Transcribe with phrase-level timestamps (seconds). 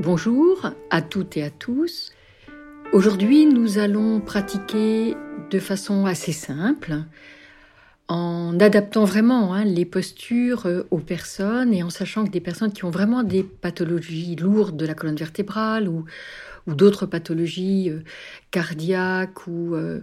[0.00, 2.12] Bonjour à toutes et à tous.
[2.92, 5.16] Aujourd'hui, nous allons pratiquer
[5.50, 6.98] de façon assez simple,
[8.06, 12.72] en adaptant vraiment hein, les postures euh, aux personnes et en sachant que des personnes
[12.72, 16.04] qui ont vraiment des pathologies lourdes de la colonne vertébrale ou,
[16.68, 18.04] d'autres pathologies euh,
[18.52, 20.02] cardiaques ou euh,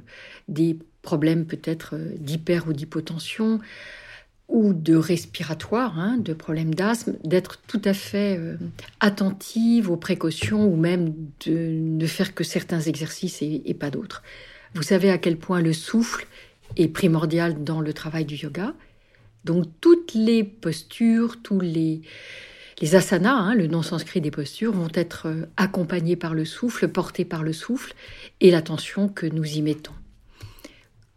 [0.50, 3.62] des problèmes peut-être d'hyper ou d'hypotension,
[4.48, 8.58] ou de respiratoire, hein, de problèmes d'asthme, d'être tout à fait euh,
[9.00, 11.14] attentive aux précautions ou même
[11.46, 14.22] de ne faire que certains exercices et, pas d'autres.
[14.76, 16.28] Vous savez à quel point le souffle
[16.78, 18.74] est primordial dans le travail du yoga.
[19.46, 22.02] Donc toutes les postures, tous les,
[22.94, 27.26] asanas, hein, le nom sanskrit des postures, vont être euh, accompagnés par le souffle, portés
[27.26, 27.94] par le souffle
[28.42, 29.94] et l'attention que nous y mettons.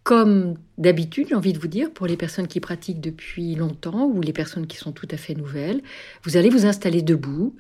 [0.09, 4.23] Comme d'habitude, j'ai envie de vous dire, pour les personnes qui pratiquent depuis longtemps ou
[4.23, 5.83] les personnes qui sont tout à fait nouvelles,
[6.23, 7.55] vous allez vous installer debout,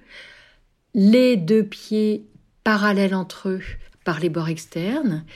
[0.94, 2.24] les deux pieds
[2.64, 3.60] parallèles entre eux
[4.02, 5.26] par les bords externes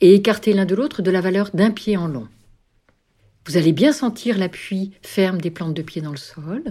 [0.00, 2.26] et écarter l'un de l'autre de la valeur d'un pied en long.
[3.46, 6.64] Vous allez bien sentir l'appui ferme des plantes de pied dans le sol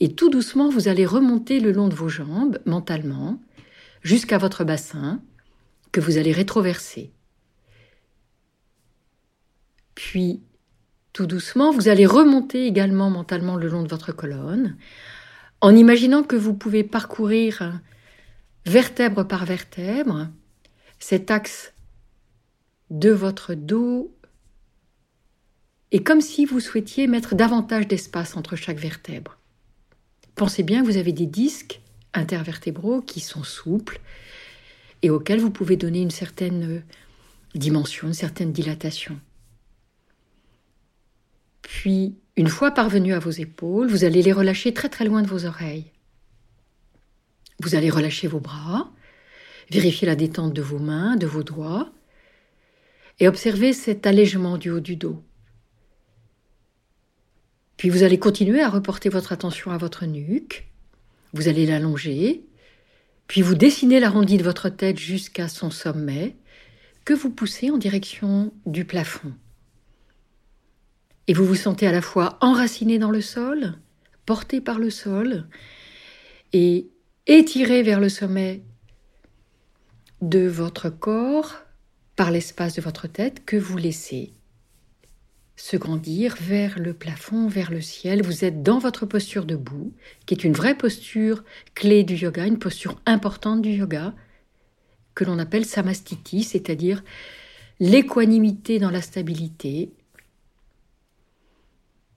[0.00, 3.40] et tout doucement vous allez remonter le long de vos jambes mentalement
[4.02, 5.22] jusqu'à votre bassin
[5.92, 7.10] que vous allez rétroverser.
[9.94, 10.40] Puis,
[11.12, 14.76] tout doucement, vous allez remonter également mentalement le long de votre colonne,
[15.60, 17.80] en imaginant que vous pouvez parcourir
[18.66, 20.28] vertèbre par vertèbre
[20.98, 21.72] cet axe
[22.90, 24.14] de votre dos
[25.92, 29.38] et comme si vous souhaitiez mettre davantage d'espace entre chaque vertèbre.
[30.34, 31.80] Pensez bien que vous avez des disques
[32.12, 34.00] intervertébraux qui sont souples
[35.02, 36.82] et auxquels vous pouvez donner une certaine
[37.54, 39.20] dimension, une certaine dilatation.
[41.64, 45.26] Puis, une fois parvenu à vos épaules, vous allez les relâcher très très loin de
[45.26, 45.90] vos oreilles.
[47.60, 48.92] Vous allez relâcher vos bras,
[49.70, 51.90] vérifier la détente de vos mains, de vos doigts,
[53.18, 55.22] et observer cet allègement du haut du dos.
[57.76, 60.68] Puis vous allez continuer à reporter votre attention à votre nuque,
[61.32, 62.44] vous allez l'allonger,
[63.26, 66.36] puis vous dessinez l'arrondi de votre tête jusqu'à son sommet,
[67.04, 69.32] que vous poussez en direction du plafond.
[71.26, 73.74] Et vous vous sentez à la fois enraciné dans le sol,
[74.26, 75.46] porté par le sol,
[76.52, 76.88] et
[77.26, 78.62] étiré vers le sommet
[80.20, 81.56] de votre corps
[82.16, 84.32] par l'espace de votre tête que vous laissez
[85.56, 88.22] se grandir vers le plafond, vers le ciel.
[88.22, 89.92] Vous êtes dans votre posture debout,
[90.26, 94.14] qui est une vraie posture clé du yoga, une posture importante du yoga,
[95.14, 97.04] que l'on appelle samastiti, c'est-à-dire
[97.78, 99.92] l'équanimité dans la stabilité,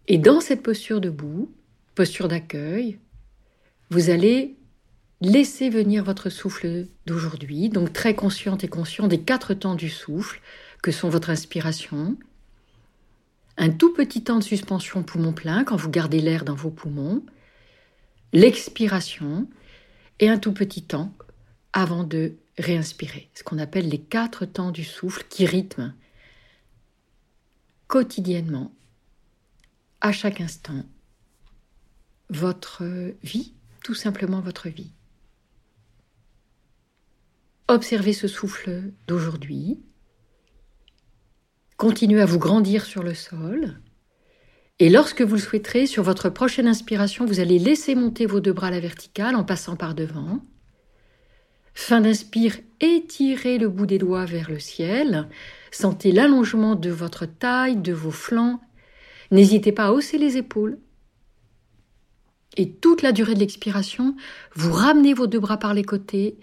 [0.07, 1.51] et dans cette posture debout,
[1.95, 2.99] posture d'accueil,
[3.89, 4.55] vous allez
[5.21, 10.41] laisser venir votre souffle d'aujourd'hui, donc très consciente et conscient des quatre temps du souffle,
[10.83, 12.17] que sont votre inspiration,
[13.57, 17.25] un tout petit temps de suspension poumon plein quand vous gardez l'air dans vos poumons,
[18.31, 19.47] l'expiration
[20.19, 21.11] et un tout petit temps
[21.73, 25.93] avant de réinspirer, ce qu'on appelle les quatre temps du souffle qui rythment
[27.87, 28.71] quotidiennement
[30.11, 30.83] chaque instant
[32.29, 32.83] votre
[33.23, 33.53] vie,
[33.83, 34.91] tout simplement votre vie.
[37.67, 39.79] Observez ce souffle d'aujourd'hui.
[41.75, 43.79] Continuez à vous grandir sur le sol.
[44.79, 48.53] Et lorsque vous le souhaiterez, sur votre prochaine inspiration, vous allez laisser monter vos deux
[48.53, 50.39] bras à la verticale en passant par devant.
[51.73, 55.27] Fin d'inspire, étirez le bout des doigts vers le ciel.
[55.71, 58.59] Sentez l'allongement de votre taille, de vos flancs
[59.31, 60.77] N'hésitez pas à hausser les épaules.
[62.55, 64.15] Et toute la durée de l'expiration,
[64.55, 66.37] vous ramenez vos deux bras par les côtés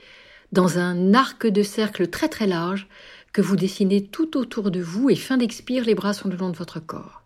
[0.52, 2.86] dans un arc de cercle très très large
[3.32, 6.50] que vous dessinez tout autour de vous et fin d'expire, les bras sont le long
[6.50, 7.22] de votre corps.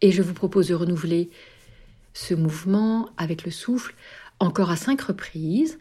[0.00, 1.30] Et je vous propose de renouveler
[2.12, 3.94] ce mouvement avec le souffle
[4.40, 5.78] encore à cinq reprises.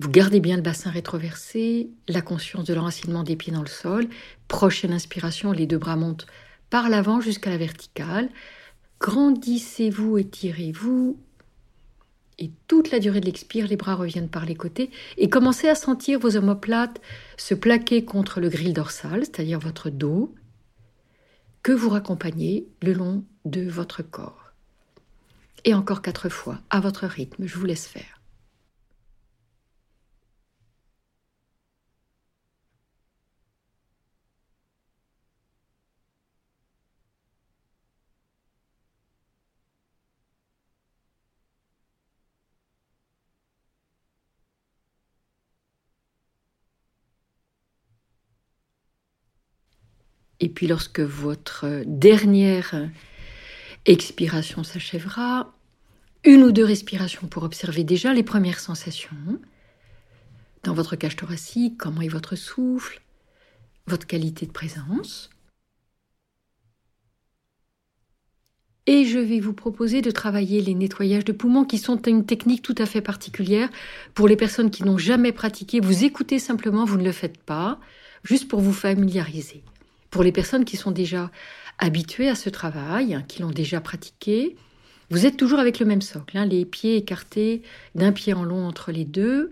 [0.00, 4.08] Vous gardez bien le bassin rétroversé, la conscience de l'enracinement des pieds dans le sol.
[4.48, 6.26] Prochaine inspiration, les deux bras montent
[6.74, 8.28] par l'avant jusqu'à la verticale.
[8.98, 11.16] Grandissez-vous, étirez-vous.
[12.40, 14.90] Et toute la durée de l'expire, les bras reviennent par les côtés.
[15.16, 17.00] Et commencez à sentir vos omoplates
[17.36, 20.34] se plaquer contre le grille dorsal, c'est-à-dire votre dos,
[21.62, 24.50] que vous raccompagnez le long de votre corps.
[25.64, 28.13] Et encore quatre fois, à votre rythme, je vous laisse faire.
[50.44, 52.74] Et puis lorsque votre dernière
[53.86, 55.54] expiration s'achèvera,
[56.22, 59.40] une ou deux respirations pour observer déjà les premières sensations
[60.62, 63.00] dans votre cage thoracique, comment est votre souffle,
[63.86, 65.30] votre qualité de présence.
[68.86, 72.60] Et je vais vous proposer de travailler les nettoyages de poumons qui sont une technique
[72.60, 73.70] tout à fait particulière
[74.12, 75.80] pour les personnes qui n'ont jamais pratiqué.
[75.80, 77.80] Vous écoutez simplement, vous ne le faites pas,
[78.24, 79.64] juste pour vous familiariser.
[80.14, 81.32] Pour les personnes qui sont déjà
[81.80, 84.54] habituées à ce travail, hein, qui l'ont déjà pratiqué,
[85.10, 87.62] vous êtes toujours avec le même socle, hein, les pieds écartés
[87.96, 89.50] d'un pied en long entre les deux.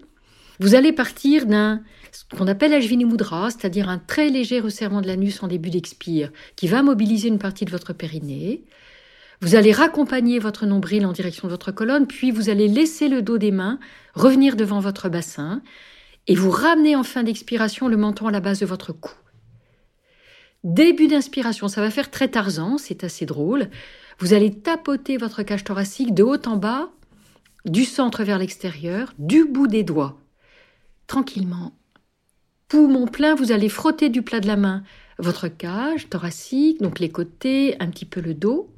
[0.60, 1.82] Vous allez partir d'un
[2.12, 6.30] ce qu'on appelle Ajvini Mudra, c'est-à-dire un très léger resserrement de l'anus en début d'expire,
[6.54, 8.62] qui va mobiliser une partie de votre périnée.
[9.40, 13.20] Vous allez raccompagner votre nombril en direction de votre colonne, puis vous allez laisser le
[13.20, 13.80] dos des mains
[14.14, 15.60] revenir devant votre bassin
[16.28, 19.10] et vous ramener en fin d'expiration le menton à la base de votre cou.
[20.64, 23.68] Début d'inspiration, ça va faire très Tarzan, c'est assez drôle.
[24.18, 26.90] Vous allez tapoter votre cage thoracique de haut en bas,
[27.64, 30.18] du centre vers l'extérieur, du bout des doigts.
[31.06, 31.72] Tranquillement.
[32.68, 34.82] Poumon plein, vous allez frotter du plat de la main
[35.18, 38.70] votre cage thoracique, donc les côtés, un petit peu le dos.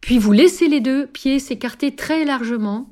[0.00, 2.90] Puis vous laissez les deux pieds s'écarter très largement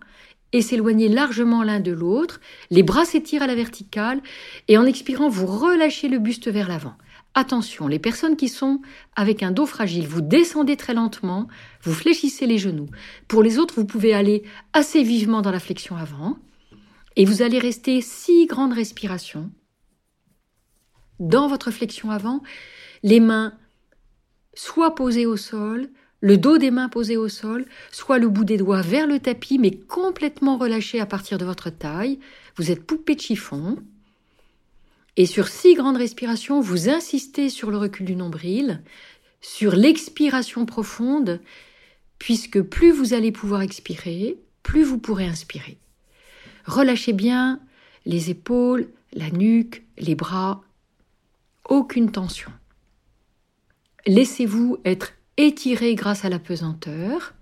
[0.52, 2.40] et s'éloigner largement l'un de l'autre.
[2.70, 4.20] Les bras s'étirent à la verticale
[4.68, 6.96] et en expirant, vous relâchez le buste vers l'avant.
[7.38, 8.80] Attention, les personnes qui sont
[9.14, 11.48] avec un dos fragile, vous descendez très lentement,
[11.82, 12.88] vous fléchissez les genoux.
[13.28, 14.42] Pour les autres, vous pouvez aller
[14.72, 16.38] assez vivement dans la flexion avant
[17.14, 19.50] et vous allez rester six grandes respirations.
[21.20, 22.42] Dans votre flexion avant,
[23.02, 23.52] les mains
[24.54, 25.90] soit posées au sol,
[26.20, 29.58] le dos des mains posé au sol, soit le bout des doigts vers le tapis,
[29.58, 32.18] mais complètement relâché à partir de votre taille.
[32.56, 33.76] Vous êtes poupée de chiffon.
[35.16, 38.82] Et sur six grandes respirations, vous insistez sur le recul du nombril,
[39.40, 41.40] sur l'expiration profonde,
[42.18, 45.78] puisque plus vous allez pouvoir expirer, plus vous pourrez inspirer.
[46.66, 47.60] Relâchez bien
[48.04, 50.62] les épaules, la nuque, les bras.
[51.68, 52.52] Aucune tension.
[54.06, 57.34] Laissez-vous être étiré grâce à la pesanteur,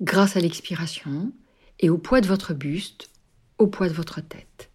[0.00, 1.32] grâce à l'expiration
[1.80, 3.10] et au poids de votre buste,
[3.58, 4.71] au poids de votre tête.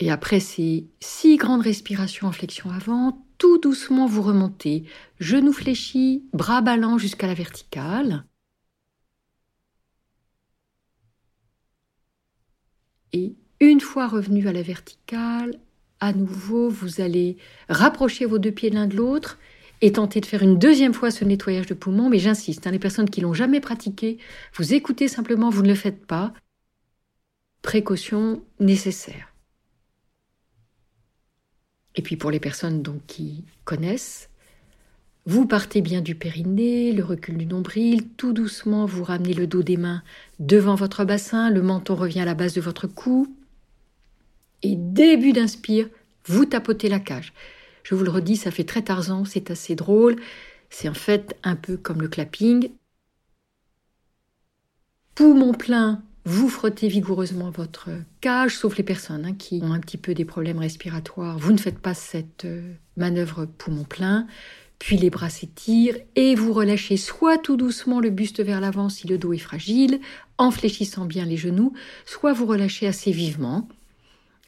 [0.00, 4.84] Et après ces six grandes respirations en flexion avant, tout doucement vous remontez,
[5.18, 8.24] genoux fléchis, bras ballants jusqu'à la verticale.
[13.12, 15.60] Et une fois revenu à la verticale,
[16.00, 17.36] à nouveau, vous allez
[17.68, 19.38] rapprocher vos deux pieds l'un de l'autre
[19.82, 22.08] et tenter de faire une deuxième fois ce nettoyage de poumons.
[22.08, 24.16] Mais j'insiste, hein, les personnes qui l'ont jamais pratiqué,
[24.54, 26.32] vous écoutez simplement, vous ne le faites pas.
[27.60, 29.29] Précaution nécessaire.
[31.96, 34.28] Et puis pour les personnes donc qui connaissent,
[35.26, 39.62] vous partez bien du périnée, le recul du nombril, tout doucement vous ramenez le dos
[39.62, 40.02] des mains
[40.38, 43.34] devant votre bassin, le menton revient à la base de votre cou,
[44.62, 45.88] et début d'inspire,
[46.26, 47.32] vous tapotez la cage.
[47.82, 50.16] Je vous le redis, ça fait très Tarzan, c'est assez drôle.
[50.68, 52.70] C'est en fait un peu comme le clapping.
[55.14, 57.88] Poumon plein, vous frottez vigoureusement votre
[58.20, 61.38] cage, sauf les personnes hein, qui ont un petit peu des problèmes respiratoires.
[61.38, 64.26] Vous ne faites pas cette euh, manœuvre poumon plein.
[64.78, 69.06] Puis les bras s'étirent et vous relâchez soit tout doucement le buste vers l'avant si
[69.06, 70.00] le dos est fragile,
[70.38, 71.74] en fléchissant bien les genoux,
[72.06, 73.68] soit vous relâchez assez vivement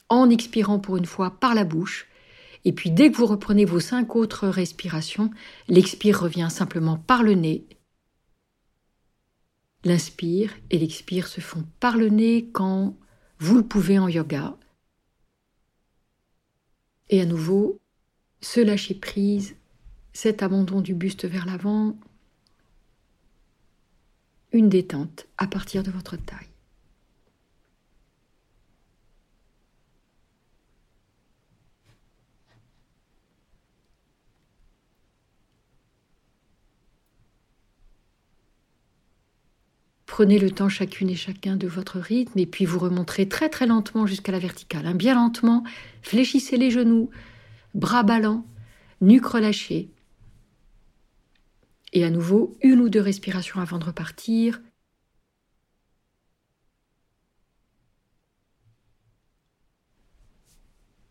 [0.09, 2.07] en expirant pour une fois par la bouche.
[2.65, 5.31] Et puis dès que vous reprenez vos cinq autres respirations,
[5.69, 7.65] l'expire revient simplement par le nez.
[9.85, 12.97] L'inspire et l'expire se font par le nez quand
[13.39, 14.57] vous le pouvez en yoga.
[17.09, 17.81] Et à nouveau,
[18.41, 19.57] se lâcher prise,
[20.13, 21.99] cet abandon du buste vers l'avant,
[24.53, 26.52] une détente à partir de votre taille.
[40.13, 43.67] Prenez le temps chacune et chacun de votre rythme et puis vous remonterez très très
[43.67, 44.87] lentement jusqu'à la verticale.
[44.87, 44.95] Hein.
[44.95, 45.65] Bien lentement,
[46.03, 47.09] fléchissez les genoux,
[47.73, 48.45] bras ballants,
[49.01, 49.89] nuque relâchée.
[51.95, 54.61] Et à nouveau, une ou deux respirations avant de repartir.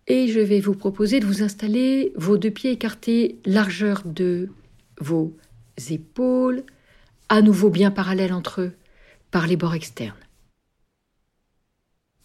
[0.05, 4.50] Et je vais vous proposer de vous installer vos deux pieds écartés, largeur de
[5.00, 5.36] vos
[5.89, 6.62] épaules,
[7.29, 8.74] à nouveau bien parallèles entre eux
[9.32, 10.14] par les bords externes.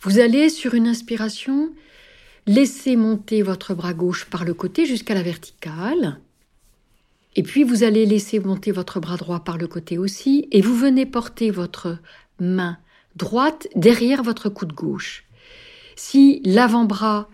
[0.01, 1.73] Vous allez, sur une inspiration,
[2.47, 6.21] laisser monter votre bras gauche par le côté jusqu'à la verticale.
[7.35, 10.49] Et puis vous allez laisser monter votre bras droit par le côté aussi.
[10.53, 11.99] Et vous venez porter votre
[12.41, 12.79] main
[13.17, 15.25] droite derrière votre coude gauche.
[15.97, 17.29] Si l'avant-bras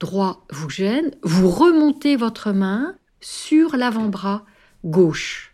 [0.00, 4.44] droit vous gêne, vous remontez votre main sur l'avant-bras
[4.84, 5.53] gauche.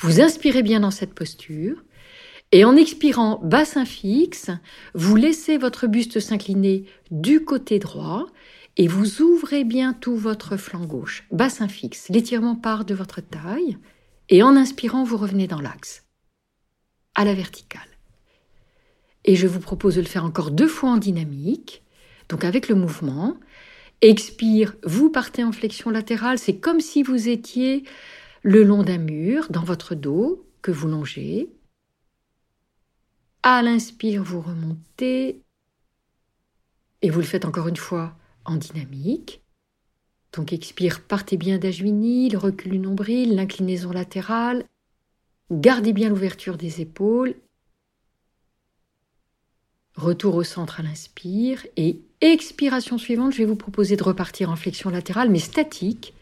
[0.00, 1.82] Vous inspirez bien dans cette posture.
[2.52, 4.50] Et en expirant bassin fixe,
[4.94, 8.26] vous laissez votre buste s'incliner du côté droit
[8.76, 11.24] et vous ouvrez bien tout votre flanc gauche.
[11.30, 13.76] Bassin fixe, l'étirement part de votre taille
[14.30, 16.04] et en inspirant, vous revenez dans l'axe,
[17.14, 17.82] à la verticale.
[19.24, 21.82] Et je vous propose de le faire encore deux fois en dynamique,
[22.30, 23.36] donc avec le mouvement.
[24.00, 27.84] Expire, vous partez en flexion latérale, c'est comme si vous étiez
[28.42, 31.50] le long d'un mur dans votre dos que vous longez.
[33.42, 35.42] À l'inspire, vous remontez
[37.02, 39.42] et vous le faites encore une fois en dynamique.
[40.32, 44.64] Donc expire, partez bien d'Ajvini, le recul du nombril, l'inclinaison latérale.
[45.50, 47.34] Gardez bien l'ouverture des épaules.
[49.96, 54.56] Retour au centre à l'inspire et expiration suivante, je vais vous proposer de repartir en
[54.56, 56.14] flexion latérale mais statique.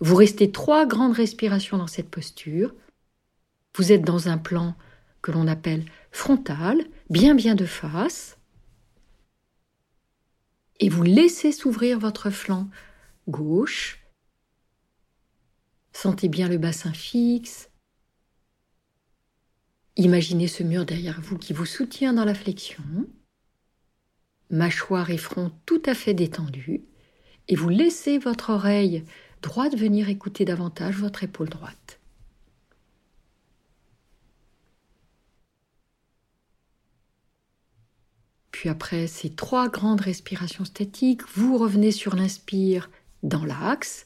[0.00, 2.74] Vous restez trois grandes respirations dans cette posture.
[3.76, 4.76] Vous êtes dans un plan
[5.22, 8.38] que l'on appelle frontal, bien bien de face,
[10.80, 12.68] et vous laissez s'ouvrir votre flanc
[13.28, 14.00] gauche.
[15.92, 17.70] Sentez bien le bassin fixe.
[19.96, 22.84] Imaginez ce mur derrière vous qui vous soutient dans la flexion.
[24.50, 26.84] Mâchoire et front tout à fait détendus.
[27.48, 29.04] Et vous laissez votre oreille
[29.42, 31.98] droite venir écouter davantage votre épaule droite.
[38.50, 42.90] Puis après ces trois grandes respirations statiques, vous revenez sur l'inspire
[43.22, 44.04] dans l'axe.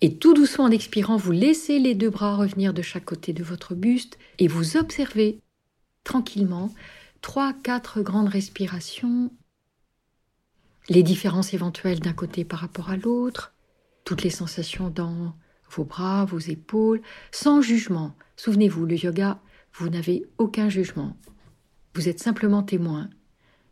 [0.00, 3.44] Et tout doucement en expirant, vous laissez les deux bras revenir de chaque côté de
[3.44, 5.40] votre buste et vous observez
[6.04, 6.72] tranquillement
[7.20, 9.30] trois, quatre grandes respirations,
[10.88, 13.52] les différences éventuelles d'un côté par rapport à l'autre,
[14.10, 15.36] toutes les sensations dans
[15.70, 17.00] vos bras, vos épaules,
[17.30, 18.16] sans jugement.
[18.34, 19.40] Souvenez-vous, le yoga,
[19.72, 21.16] vous n'avez aucun jugement.
[21.94, 23.08] Vous êtes simplement témoin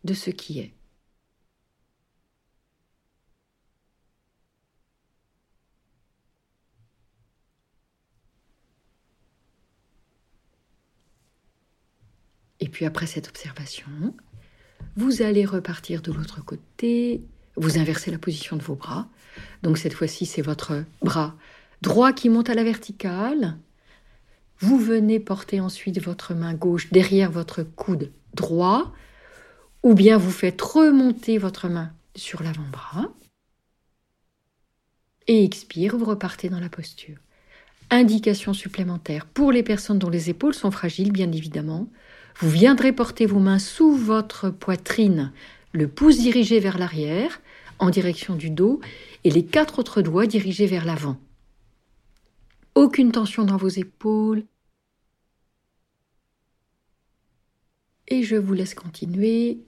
[0.04, 0.74] de ce qui est.
[12.60, 14.14] Et puis après cette observation,
[14.94, 17.24] vous allez repartir de l'autre côté,
[17.56, 19.08] vous inversez la position de vos bras.
[19.62, 21.34] Donc cette fois-ci, c'est votre bras
[21.82, 23.56] droit qui monte à la verticale.
[24.60, 28.92] Vous venez porter ensuite votre main gauche derrière votre coude droit
[29.82, 33.08] ou bien vous faites remonter votre main sur l'avant-bras.
[35.28, 37.18] Et expire, vous repartez dans la posture.
[37.90, 41.86] Indication supplémentaire pour les personnes dont les épaules sont fragiles, bien évidemment.
[42.38, 45.32] Vous viendrez porter vos mains sous votre poitrine,
[45.72, 47.40] le pouce dirigé vers l'arrière,
[47.78, 48.80] en direction du dos,
[49.24, 51.16] et les quatre autres doigts dirigés vers l'avant.
[52.74, 54.44] Aucune tension dans vos épaules.
[58.08, 59.58] Et je vous laisse continuer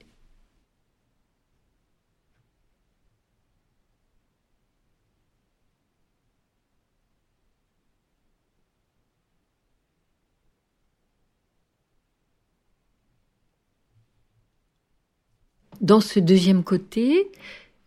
[15.81, 17.33] Dans ce deuxième côté,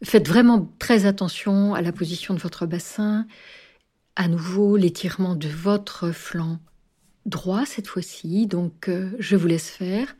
[0.03, 3.25] faites vraiment très attention à la position de votre bassin.
[4.15, 6.59] À nouveau, l'étirement de votre flanc
[7.25, 8.47] droit cette fois-ci.
[8.47, 10.15] Donc, euh, je vous laisse faire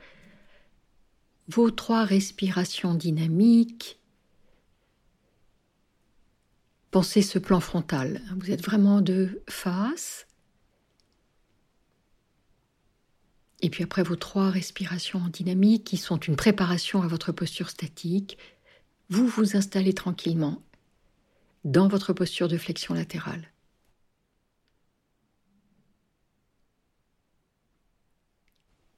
[1.47, 3.99] vos trois respirations dynamiques.
[6.91, 8.21] Pensez ce plan frontal.
[8.37, 10.27] Vous êtes vraiment de face.
[13.61, 17.69] Et puis après vos trois respirations en dynamique qui sont une préparation à votre posture
[17.69, 18.37] statique,
[19.13, 20.63] vous vous installez tranquillement
[21.65, 23.47] dans votre posture de flexion latérale.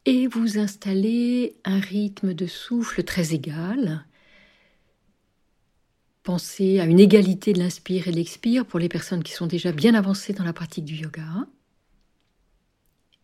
[0.06, 4.06] Et vous installez un rythme de souffle très égal.
[6.24, 9.74] Pensez à une égalité de l'inspire et de l'expire pour les personnes qui sont déjà
[9.74, 11.46] bien avancées dans la pratique du yoga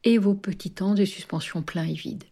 [0.04, 2.26] et vos petits temps de suspension plein et vide.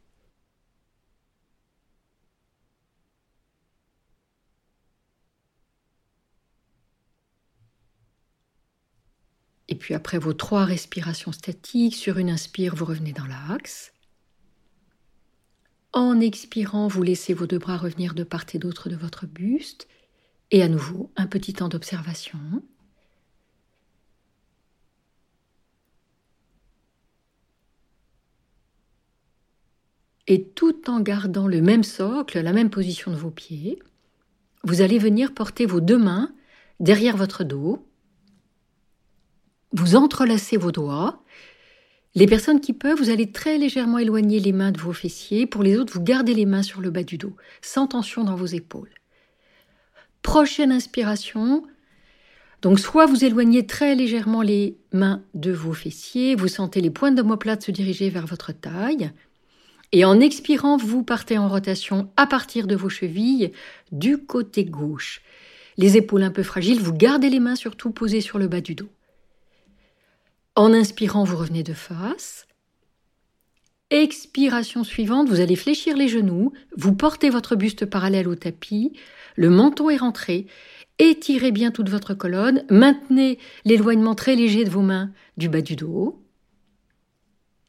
[9.69, 13.93] Et puis après vos trois respirations statiques, sur une inspire, vous revenez dans l'axe.
[15.93, 19.87] En expirant, vous laissez vos deux bras revenir de part et d'autre de votre buste.
[20.49, 22.39] Et à nouveau, un petit temps d'observation.
[30.25, 33.79] Et tout en gardant le même socle, la même position de vos pieds,
[34.63, 36.33] vous allez venir porter vos deux mains
[36.79, 37.88] derrière votre dos.
[39.71, 41.21] Vous entrelacez vos doigts.
[42.15, 45.45] Les personnes qui peuvent, vous allez très légèrement éloigner les mains de vos fessiers.
[45.45, 48.35] Pour les autres, vous gardez les mains sur le bas du dos, sans tension dans
[48.35, 48.89] vos épaules.
[50.23, 51.63] Prochaine inspiration.
[52.63, 57.15] Donc, soit vous éloignez très légèrement les mains de vos fessiers, vous sentez les pointes
[57.15, 59.11] d'omoplate se diriger vers votre taille.
[59.91, 63.51] Et en expirant, vous partez en rotation à partir de vos chevilles
[63.91, 65.21] du côté gauche.
[65.77, 68.75] Les épaules un peu fragiles, vous gardez les mains surtout posées sur le bas du
[68.75, 68.89] dos.
[70.59, 72.45] En inspirant, vous revenez de face.
[73.91, 78.91] Expiration suivante, vous allez fléchir les genoux, vous portez votre buste parallèle au tapis,
[79.37, 80.47] le menton est rentré,
[80.97, 85.77] étirez bien toute votre colonne, maintenez l'éloignement très léger de vos mains du bas du
[85.77, 86.21] dos.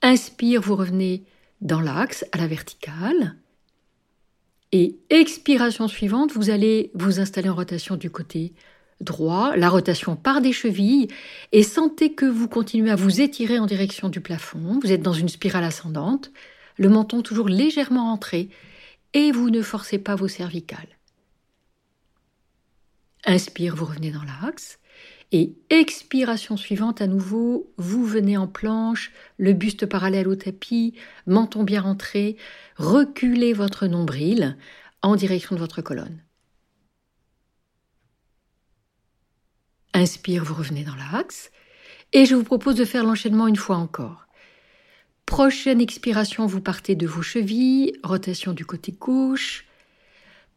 [0.03, 1.23] Inspire, vous revenez
[1.61, 3.37] dans l'axe à la verticale.
[4.73, 8.53] Et expiration suivante, vous allez vous installer en rotation du côté
[9.01, 11.09] droit, la rotation part des chevilles,
[11.53, 14.79] et sentez que vous continuez à vous étirer en direction du plafond.
[14.83, 16.31] Vous êtes dans une spirale ascendante,
[16.77, 18.49] le menton toujours légèrement rentré,
[19.15, 20.99] et vous ne forcez pas vos cervicales.
[23.27, 24.79] Inspire, vous revenez dans l'axe.
[25.33, 30.95] Et expiration suivante, à nouveau, vous venez en planche, le buste parallèle au tapis,
[31.27, 32.37] menton bien rentré,
[32.77, 34.57] reculez votre nombril
[35.03, 36.21] en direction de votre colonne.
[39.95, 41.51] Inspire, vous revenez dans l'axe.
[42.13, 44.27] Et je vous propose de faire l'enchaînement une fois encore.
[45.27, 49.65] Prochaine expiration, vous partez de vos chevilles, rotation du côté gauche.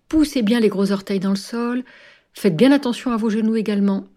[0.10, 1.84] Poussez bien les gros orteils dans le sol.
[2.34, 4.08] Faites bien attention à vos genoux également.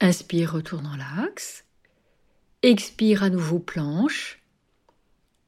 [0.00, 1.64] Inspire, retourne dans l'axe.
[2.62, 4.38] Expire à nouveau planche.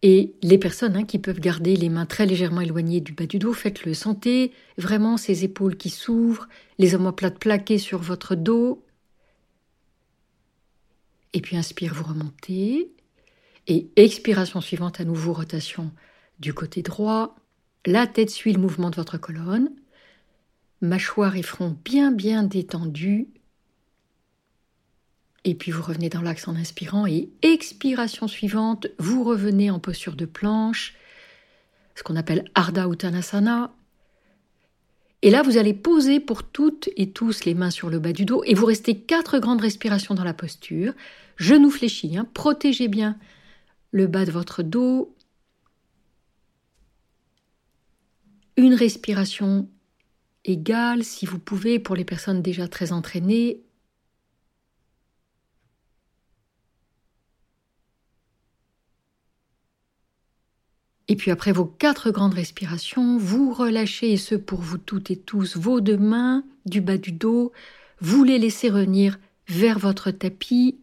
[0.03, 3.39] Et les personnes hein, qui peuvent garder les mains très légèrement éloignées du bas du
[3.39, 3.95] dos, faites-le.
[3.95, 8.85] Sentez vraiment ces épaules qui s'ouvrent, les omoplates plaquées sur votre dos.
[11.33, 12.93] Et puis inspire, vous remontez.
[13.67, 15.93] Et expiration suivante, à nouveau rotation
[16.39, 17.37] du côté droit.
[17.85, 19.71] La tête suit le mouvement de votre colonne.
[20.81, 23.29] Mâchoire et front bien bien détendus.
[25.45, 30.17] Et puis vous revenez dans l'axe en inspirant et expiration suivante, vous revenez en posture
[30.17, 30.95] de planche,
[31.95, 33.73] ce qu'on appelle Ardha Uttanasana.
[35.23, 38.25] Et là, vous allez poser pour toutes et tous les mains sur le bas du
[38.25, 40.93] dos et vous restez quatre grandes respirations dans la posture.
[41.37, 42.27] Genoux fléchis, hein.
[42.35, 43.19] protégez bien
[43.91, 45.15] le bas de votre dos.
[48.57, 49.69] Une respiration
[50.45, 53.63] égale, si vous pouvez, pour les personnes déjà très entraînées,
[61.09, 65.17] Et puis après vos quatre grandes respirations, vous relâchez, et ce pour vous toutes et
[65.17, 67.53] tous, vos deux mains du bas du dos,
[68.01, 69.19] vous les laissez revenir
[69.49, 70.79] vers votre tapis,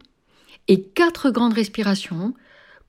[0.68, 2.34] et quatre grandes respirations,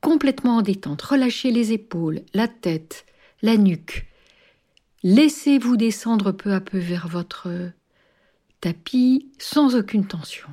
[0.02, 1.02] complètement en détente.
[1.04, 3.06] Relâchez les épaules, la tête,
[3.44, 4.08] la nuque.
[5.04, 7.50] Laissez-vous descendre peu à peu vers votre
[8.62, 10.50] tapis sans aucune tension.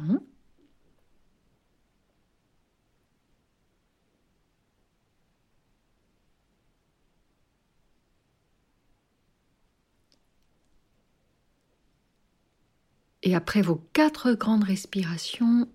[13.24, 15.66] Et après vos quatre grandes respirations,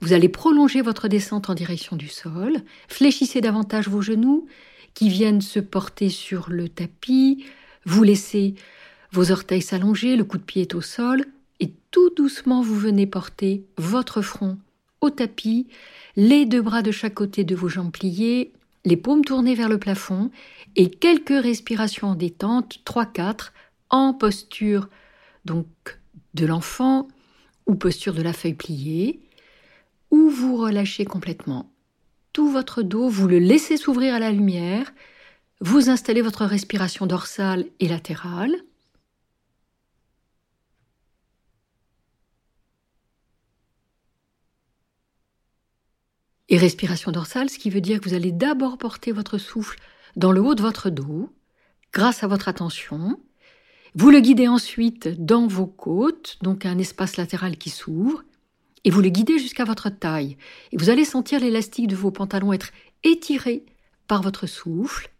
[0.00, 2.56] vous allez prolonger votre descente en direction du sol.
[2.88, 4.46] Fléchissez davantage vos genoux
[4.94, 7.44] qui viennent se porter sur le tapis.
[7.84, 8.54] Vous laissez
[9.12, 11.26] vos orteils s'allonger, le coup de pied est au sol.
[11.60, 14.58] Et tout doucement, vous venez porter votre front
[15.02, 15.66] au tapis,
[16.16, 18.52] les deux bras de chaque côté de vos jambes pliées,
[18.86, 20.30] les paumes tournées vers le plafond
[20.76, 23.50] et quelques respirations en détente, 3-4,
[23.90, 24.88] en posture
[25.44, 25.99] donc
[26.34, 27.08] de l'enfant
[27.66, 29.20] ou posture de la feuille pliée,
[30.10, 31.70] ou vous relâchez complètement
[32.32, 34.92] tout votre dos, vous le laissez s'ouvrir à la lumière,
[35.60, 38.54] vous installez votre respiration dorsale et latérale.
[46.48, 49.78] Et respiration dorsale, ce qui veut dire que vous allez d'abord porter votre souffle
[50.16, 51.32] dans le haut de votre dos,
[51.92, 53.20] grâce à votre attention,
[53.94, 58.22] vous le guidez ensuite dans vos côtes, donc un espace latéral qui s'ouvre,
[58.84, 60.36] et vous le guidez jusqu'à votre taille.
[60.72, 62.70] Et vous allez sentir l'élastique de vos pantalons être
[63.02, 63.64] étiré
[64.06, 65.10] par votre souffle.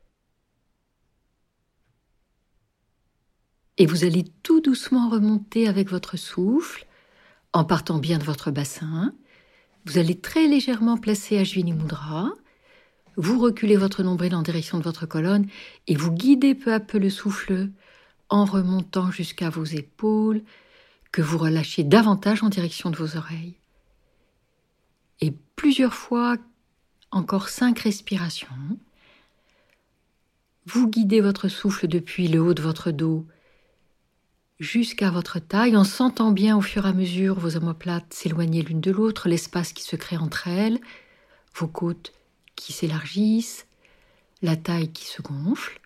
[3.77, 6.87] Et vous allez tout doucement remonter avec votre souffle
[7.53, 9.13] en partant bien de votre bassin.
[9.87, 12.31] Vous allez très légèrement placer Ajvini Mudra.
[13.17, 15.47] Vous reculez votre nombril en direction de votre colonne
[15.87, 17.71] et vous guidez peu à peu le souffle
[18.31, 20.43] en remontant jusqu'à vos épaules,
[21.13, 23.57] que vous relâchez davantage en direction de vos oreilles.
[25.21, 26.37] Et plusieurs fois,
[27.11, 28.49] encore cinq respirations.
[30.67, 33.27] Vous guidez votre souffle depuis le haut de votre dos
[34.61, 38.81] jusqu'à votre taille en sentant bien au fur et à mesure vos omoplates s'éloigner l'une
[38.81, 40.79] de l'autre, l'espace qui se crée entre elles,
[41.55, 42.13] vos côtes
[42.57, 43.67] qui s'élargissent,
[44.43, 45.81] la taille qui se gonfle.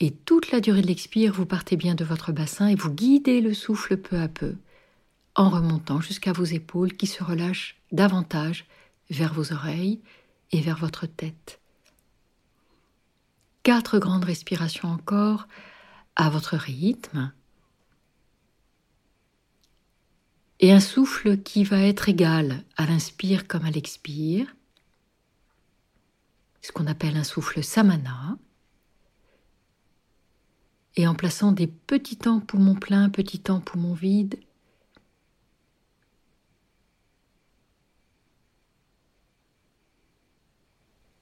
[0.00, 3.40] Et toute la durée de l'expire, vous partez bien de votre bassin et vous guidez
[3.40, 4.56] le souffle peu à peu
[5.34, 8.66] en remontant jusqu'à vos épaules qui se relâchent davantage
[9.10, 10.00] vers vos oreilles
[10.52, 11.60] et vers votre tête.
[13.62, 15.48] Quatre grandes respirations encore
[16.16, 17.32] à votre rythme.
[20.60, 24.54] Et un souffle qui va être égal à l'inspire comme à l'expire,
[26.62, 28.38] ce qu'on appelle un souffle samana.
[30.96, 34.38] Et en plaçant des petits temps poumons pleins, petits temps poumons vides,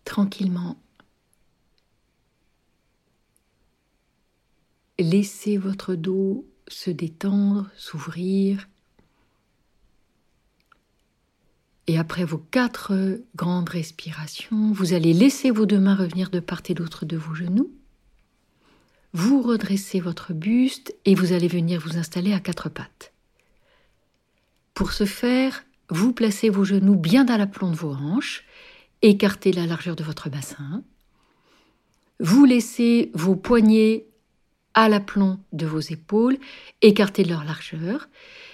[0.04, 0.76] tranquillement.
[4.98, 8.68] Laissez votre dos se détendre, s'ouvrir.
[11.86, 16.62] Et après vos quatre grandes respirations, vous allez laisser vos deux mains revenir de part
[16.68, 17.70] et d'autre de vos genoux.
[19.12, 23.12] Vous redressez votre buste et vous allez venir vous installer à quatre pattes.
[24.74, 28.44] Pour ce faire, vous placez vos genoux bien dans l'aplomb de vos hanches
[29.02, 30.82] écartez la largeur de votre bassin.
[32.20, 34.06] Vous laissez vos poignets
[34.74, 36.38] à l'aplomb de vos épaules,
[36.80, 38.08] écartez leur largeur.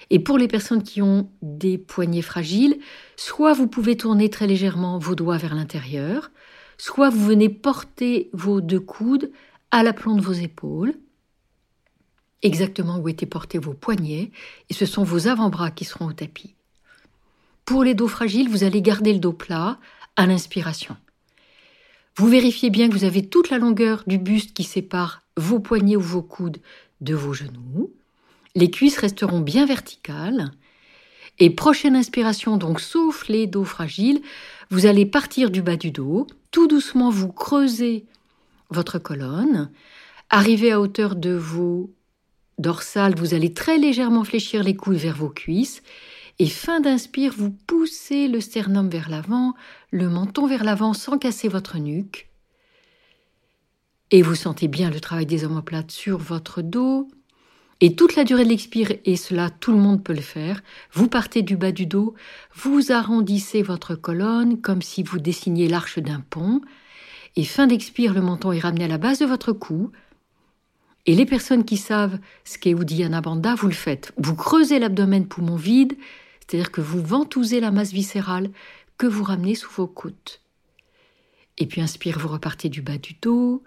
[0.09, 2.79] Et pour les personnes qui ont des poignets fragiles,
[3.15, 6.31] soit vous pouvez tourner très légèrement vos doigts vers l'intérieur,
[6.77, 9.31] soit vous venez porter vos deux coudes
[9.71, 10.93] à l'aplomb de vos épaules,
[12.41, 14.31] exactement où étaient portés vos poignets,
[14.69, 16.55] et ce sont vos avant-bras qui seront au tapis.
[17.65, 19.77] Pour les dos fragiles, vous allez garder le dos plat
[20.15, 20.97] à l'inspiration.
[22.15, 25.95] Vous vérifiez bien que vous avez toute la longueur du buste qui sépare vos poignets
[25.95, 26.57] ou vos coudes
[26.99, 27.93] de vos genoux.
[28.55, 30.51] Les cuisses resteront bien verticales.
[31.37, 34.21] Et prochaine inspiration, donc sauf les dos fragiles,
[34.69, 38.05] vous allez partir du bas du dos, tout doucement vous creusez
[38.69, 39.71] votre colonne,
[40.29, 41.91] arrivez à hauteur de vos
[42.57, 45.81] dorsales, vous allez très légèrement fléchir les coudes vers vos cuisses
[46.39, 49.53] et fin d'inspire, vous poussez le sternum vers l'avant,
[49.91, 52.29] le menton vers l'avant sans casser votre nuque.
[54.11, 57.09] Et vous sentez bien le travail des omoplates sur votre dos.
[57.81, 61.07] Et toute la durée de l'expire, et cela tout le monde peut le faire, vous
[61.07, 62.13] partez du bas du dos,
[62.53, 66.61] vous arrondissez votre colonne comme si vous dessiniez l'arche d'un pont,
[67.35, 69.91] et fin d'expire, le menton est ramené à la base de votre cou.
[71.05, 74.13] Et les personnes qui savent ce qu'est Uddiyana Bandha, vous le faites.
[74.17, 75.97] Vous creusez l'abdomen poumon vide,
[76.39, 78.51] c'est-à-dire que vous ventousez la masse viscérale
[78.97, 80.41] que vous ramenez sous vos côtes.
[81.57, 83.63] Et puis inspire, vous repartez du bas du dos,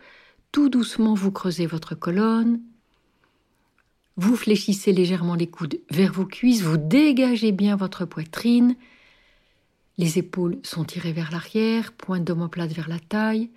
[0.51, 2.61] tout doucement vous creusez votre colonne,
[4.17, 8.77] vous fléchissez légèrement les coudes vers vos cuisses, vous dégagez bien votre poitrine,
[10.03, 13.51] les épaules sont tirées vers l'arrière, pointe d'omoplate vers la taille,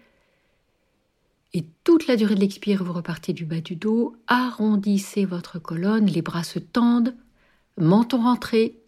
[1.53, 6.05] et toute la durée de l'expire, vous repartez du bas du dos, arrondissez votre colonne,
[6.05, 7.15] les bras se tendent,
[7.77, 8.79] menton rentré,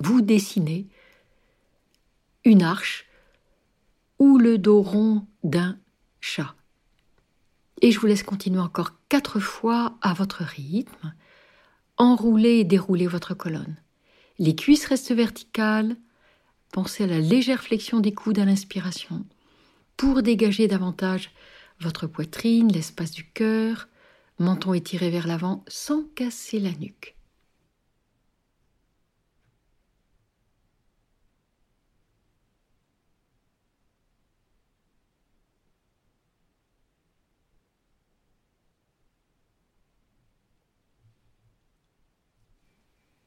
[0.00, 0.88] vous dessinez
[2.44, 3.06] une arche
[4.18, 5.78] ou le dos rond d'un
[6.20, 6.56] chat.
[7.80, 11.14] Et je vous laisse continuer encore quatre fois à votre rythme.
[11.96, 13.76] Enroulez et déroulez votre colonne.
[14.40, 15.96] Les cuisses restent verticales.
[16.72, 19.24] Pensez à la légère flexion des coudes à l'inspiration
[19.96, 21.30] pour dégager davantage
[21.80, 23.88] votre poitrine, l'espace du cœur,
[24.38, 27.16] menton étiré vers l'avant sans casser la nuque.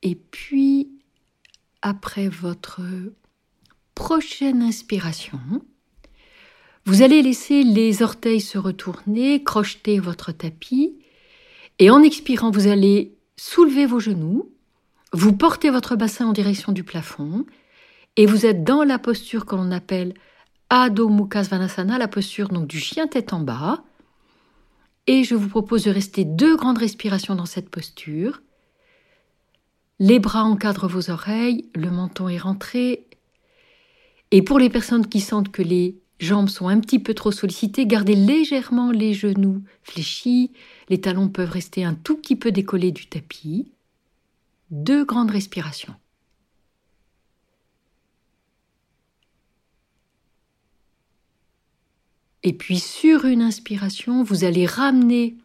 [0.01, 0.89] Et puis,
[1.81, 2.81] après votre
[4.03, 5.39] prochaine inspiration,
[6.83, 10.97] vous allez laisser les orteils se retourner, crocheter votre tapis,
[11.79, 14.51] et en expirant, vous allez soulever vos genoux,
[15.13, 17.45] vous portez votre bassin en direction du plafond,
[18.17, 20.15] et vous êtes dans la posture que l'on appelle
[20.69, 21.43] Adho Mukha
[21.97, 23.85] la posture donc du chien tête en bas.
[25.07, 28.41] Et je vous propose de rester deux grandes respirations dans cette posture.
[29.99, 33.07] Les bras encadrent vos oreilles, le menton est rentré.
[34.35, 37.85] Et pour les personnes qui sentent que les jambes sont un petit peu trop sollicitées,
[37.85, 40.51] gardez légèrement les genoux fléchis.
[40.89, 43.71] Les talons peuvent rester un tout petit peu décollés du tapis.
[44.71, 45.93] Deux grandes respirations.
[52.41, 55.37] Et puis sur une inspiration, vous allez ramener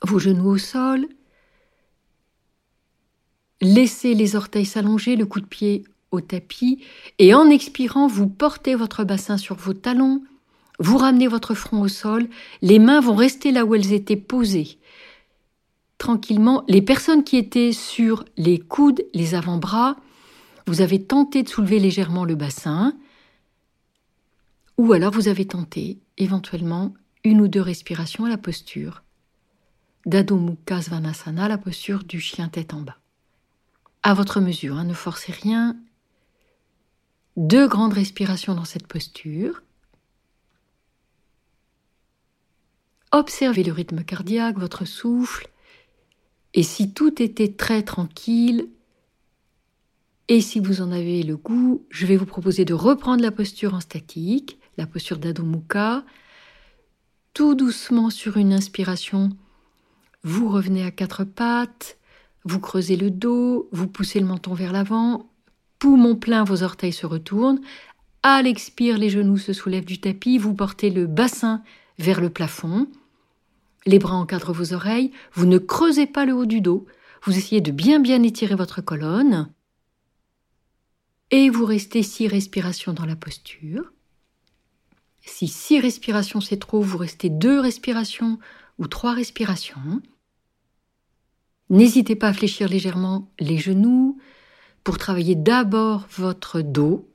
[0.00, 1.06] vos genoux au sol,
[3.60, 5.84] laissez les orteils s'allonger, le coup de pied
[6.16, 6.82] au tapis,
[7.18, 10.22] et en expirant, vous portez votre bassin sur vos talons,
[10.78, 12.28] vous ramenez votre front au sol,
[12.62, 14.78] les mains vont rester là où elles étaient posées.
[15.98, 19.96] Tranquillement, les personnes qui étaient sur les coudes, les avant-bras,
[20.66, 22.94] vous avez tenté de soulever légèrement le bassin,
[24.76, 26.92] ou alors vous avez tenté éventuellement
[27.24, 29.02] une ou deux respirations à la posture
[30.04, 32.98] d'Adho Mukha Svanasana, la posture du chien tête en bas.
[34.02, 35.76] À votre mesure, hein, ne forcez rien.
[37.36, 39.62] Deux grandes respirations dans cette posture.
[43.12, 45.48] Observez le rythme cardiaque, votre souffle.
[46.54, 48.68] Et si tout était très tranquille,
[50.28, 53.74] et si vous en avez le goût, je vais vous proposer de reprendre la posture
[53.74, 56.04] en statique la posture d'Adho Mukha.
[57.34, 59.30] Tout doucement sur une inspiration,
[60.22, 61.98] vous revenez à quatre pattes,
[62.44, 65.30] vous creusez le dos, vous poussez le menton vers l'avant,
[65.78, 67.60] poumon plein, vos orteils se retournent.
[68.22, 71.62] À l'expire, les genoux se soulèvent du tapis, vous portez le bassin
[71.98, 72.88] vers le plafond.
[73.86, 76.86] Les bras encadrent vos oreilles, vous ne creusez pas le haut du dos,
[77.22, 79.48] vous essayez de bien bien étirer votre colonne.
[81.30, 83.92] Et vous restez six respirations dans la posture.
[85.20, 88.38] Si six respirations c'est trop, vous restez deux respirations
[88.78, 90.00] ou trois respirations.
[91.68, 94.18] N'hésitez pas à fléchir légèrement les genoux
[94.86, 97.10] pour travailler d'abord votre dos,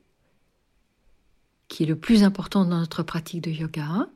[1.68, 4.10] qui est le plus important dans notre pratique de yoga.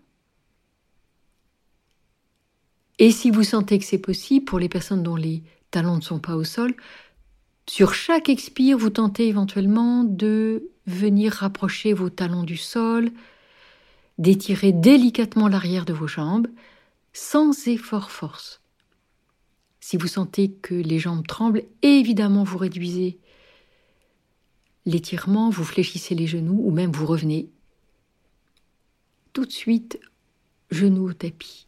[2.98, 6.18] Et si vous sentez que c'est possible, pour les personnes dont les talons ne sont
[6.18, 6.74] pas au sol,
[7.66, 13.10] sur chaque expire, vous tentez éventuellement de venir rapprocher vos talons du sol,
[14.18, 16.48] d'étirer délicatement l'arrière de vos jambes,
[17.14, 18.60] sans effort force.
[19.80, 23.18] Si vous sentez que les jambes tremblent, évidemment vous réduisez
[24.86, 27.50] l'étirement, vous fléchissez les genoux ou même vous revenez
[29.32, 30.00] tout de suite
[30.70, 31.66] genoux au tapis.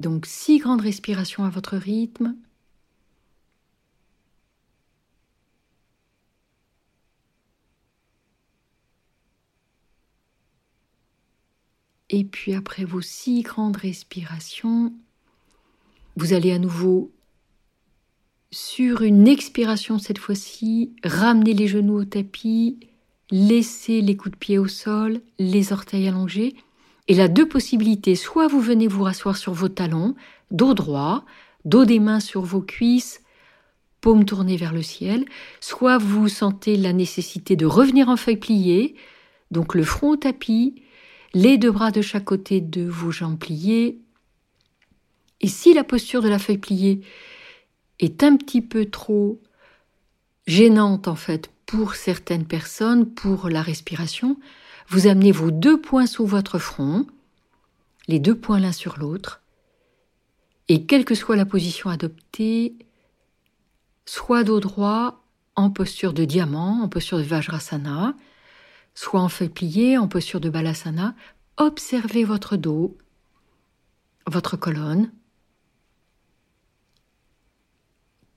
[0.00, 2.36] Donc six grandes respirations à votre rythme.
[12.10, 14.94] Et puis après vos six grandes respirations,
[16.16, 17.12] vous allez à nouveau,
[18.50, 22.78] sur une expiration cette fois-ci, ramener les genoux au tapis,
[23.30, 26.56] laisser les coups de pied au sol, les orteils allongés.
[27.08, 28.14] Et là, deux possibilités.
[28.14, 30.14] Soit vous venez vous rasseoir sur vos talons,
[30.50, 31.24] dos droit,
[31.64, 33.22] dos des mains sur vos cuisses,
[34.00, 35.24] paume tournée vers le ciel.
[35.60, 38.94] Soit vous sentez la nécessité de revenir en feuille pliée,
[39.50, 40.82] donc le front au tapis,
[41.34, 44.00] les deux bras de chaque côté de vos jambes pliées.
[45.40, 47.02] Et si la posture de la feuille pliée
[47.98, 49.40] est un petit peu trop
[50.46, 54.38] gênante en fait pour certaines personnes, pour la respiration,
[54.88, 57.06] vous amenez vos deux poings sous votre front,
[58.06, 59.42] les deux poings l'un sur l'autre,
[60.68, 62.74] et quelle que soit la position adoptée,
[64.06, 65.22] soit dos droit
[65.56, 68.14] en posture de diamant, en posture de Vajrasana,
[68.94, 71.14] soit en feuille pliée, en posture de balasana,
[71.56, 72.96] observez votre dos,
[74.26, 75.10] votre colonne.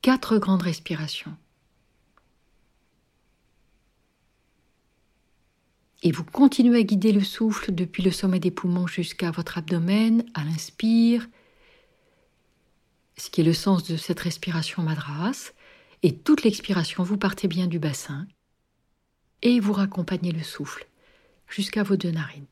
[0.02, 1.36] Quatre grandes respirations.
[6.04, 10.26] Et vous continuez à guider le souffle depuis le sommet des poumons jusqu'à votre abdomen
[10.34, 11.28] à l'inspire,
[13.18, 15.52] ce qui est le sens de cette respiration madras.
[16.02, 18.26] Et toute l'expiration, vous partez bien du bassin
[19.44, 20.88] et vous raccompagnez le souffle
[21.48, 22.48] jusqu'à vos deux narines.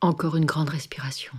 [0.00, 1.32] Encore une grande respiration.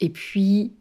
[0.00, 0.72] Et puis,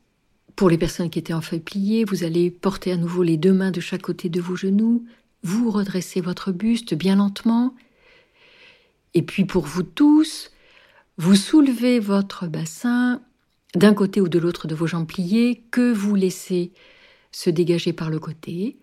[0.56, 3.54] pour les personnes qui étaient en feuille pliée, vous allez porter à nouveau les deux
[3.54, 5.06] mains de chaque côté de vos genoux,
[5.44, 7.76] vous redressez votre buste bien lentement.
[9.14, 10.52] Et puis pour vous tous,
[11.18, 13.22] vous soulevez votre bassin
[13.76, 16.72] d'un côté ou de l'autre de vos jambes pliées, que vous laissez
[17.32, 18.78] se dégager par le côté.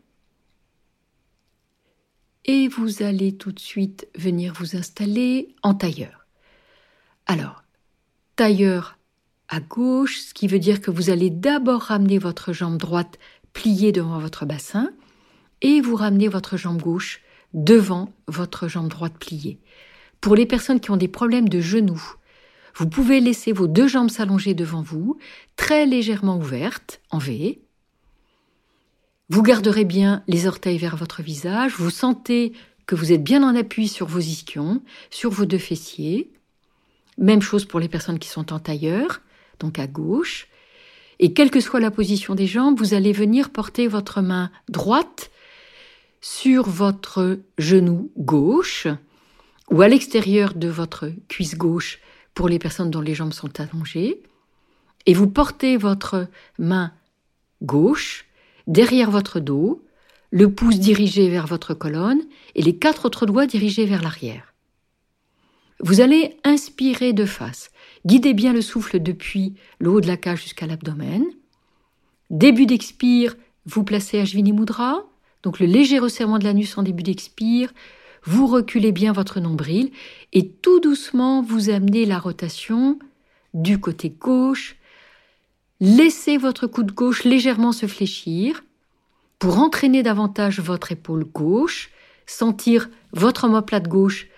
[2.44, 6.26] Et vous allez tout de suite venir vous installer en tailleur.
[7.26, 7.64] Alors,
[8.36, 8.98] tailleur
[9.48, 13.18] à gauche, ce qui veut dire que vous allez d'abord ramener votre jambe droite
[13.52, 14.90] pliée devant votre bassin
[15.62, 17.22] et vous ramenez votre jambe gauche
[17.54, 19.58] devant votre jambe droite pliée.
[20.20, 22.02] Pour les personnes qui ont des problèmes de genoux,
[22.76, 25.18] vous pouvez laisser vos deux jambes s'allonger devant vous,
[25.56, 27.63] très légèrement ouvertes, en V.
[29.30, 32.52] Vous garderez bien les orteils vers votre visage, vous sentez
[32.86, 36.30] que vous êtes bien en appui sur vos ischions, sur vos deux fessiers.
[37.16, 39.22] Même chose pour les personnes qui sont en tailleur,
[39.60, 40.48] donc à gauche.
[41.20, 45.30] Et quelle que soit la position des jambes, vous allez venir porter votre main droite
[46.20, 48.88] sur votre genou gauche
[49.70, 52.00] ou à l'extérieur de votre cuisse gauche
[52.34, 54.22] pour les personnes dont les jambes sont allongées,
[55.06, 56.92] et vous portez votre main
[57.62, 58.26] gauche
[58.66, 59.84] derrière votre dos,
[60.30, 62.20] le pouce dirigé vers votre colonne
[62.54, 64.54] et les quatre autres doigts dirigés vers l'arrière.
[65.80, 67.70] Vous allez inspirer de face.
[68.06, 71.24] Guidez bien le souffle depuis le haut de la cage jusqu'à l'abdomen.
[72.30, 75.04] Début d'expire, vous placez Ashvini Mudra,
[75.42, 77.72] donc le léger resserrement de l'anus en début d'expire,
[78.24, 79.90] vous reculez bien votre nombril
[80.32, 82.98] et tout doucement vous amenez la rotation
[83.52, 84.76] du côté gauche.
[85.86, 88.64] Laissez votre coude gauche légèrement se fléchir
[89.38, 91.90] pour entraîner davantage votre épaule gauche,
[92.24, 94.28] sentir votre omoplate gauche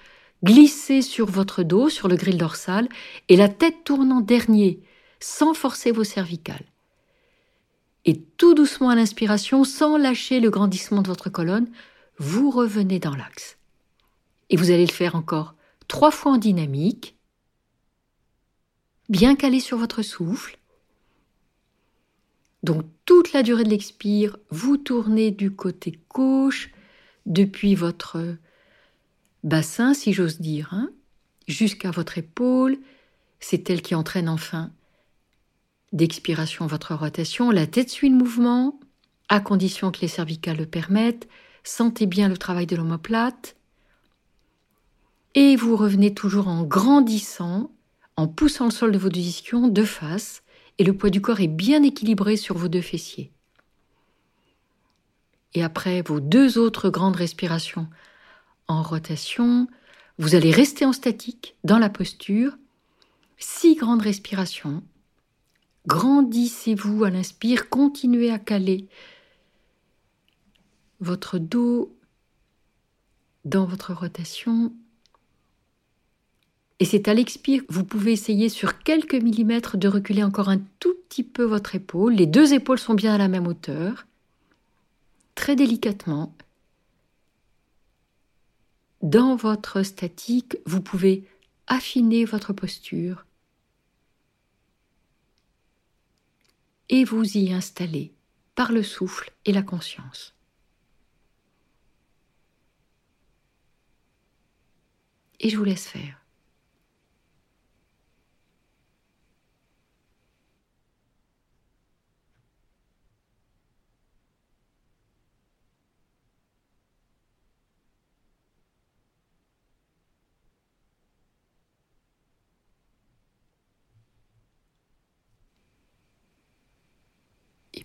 [0.43, 2.89] glisser sur votre dos, sur le grill dorsal,
[3.29, 4.81] et la tête tourne en dernier,
[5.21, 6.67] sans forcer vos cervicales.
[8.07, 11.69] Et tout doucement à l'inspiration, sans lâcher le grandissement de votre colonne,
[12.19, 13.57] vous revenez dans l'axe.
[14.51, 15.55] Et vous allez le faire encore
[15.87, 17.15] trois fois en dynamique,
[19.09, 20.59] bien calé sur votre souffle.
[22.67, 26.73] Donc toute la durée de l'expire, vous tournez du côté gauche
[27.25, 28.37] depuis votre
[29.45, 30.91] bassin, si j'ose dire, hein,
[31.47, 32.77] jusqu'à votre épaule.
[33.39, 34.73] C'est elle qui entraîne enfin
[35.93, 37.53] d'expiration votre rotation.
[37.53, 38.81] La tête suit le mouvement,
[39.29, 41.29] à condition que les cervicales le permettent.
[41.63, 43.55] Sentez bien le travail de l'omoplate
[45.37, 47.71] et vous revenez toujours en grandissant,
[48.17, 50.43] en poussant le sol de vos ischions de face,
[50.79, 53.33] et le poids du corps est bien équilibré sur vos deux fessiers.
[55.55, 57.89] Et après vos deux autres grandes respirations
[58.69, 59.69] en rotation,
[60.19, 62.57] vous allez rester en statique dans la posture,
[63.39, 64.83] six grandes respirations.
[65.87, 68.89] Grandissez-vous à l'inspire, continuez à caler
[71.01, 71.97] votre dos
[73.45, 74.73] dans votre rotation
[76.79, 80.95] et c'est à l'expire vous pouvez essayer sur quelques millimètres de reculer encore un tout
[81.09, 82.15] petit peu votre épaule.
[82.15, 84.07] Les deux épaules sont bien à la même hauteur.
[85.35, 86.35] Très délicatement.
[89.03, 91.25] Dans votre statique, vous pouvez
[91.67, 93.25] affiner votre posture
[96.89, 98.13] et vous y installer
[98.55, 100.35] par le souffle et la conscience.
[105.41, 106.26] Et je vous laisse faire.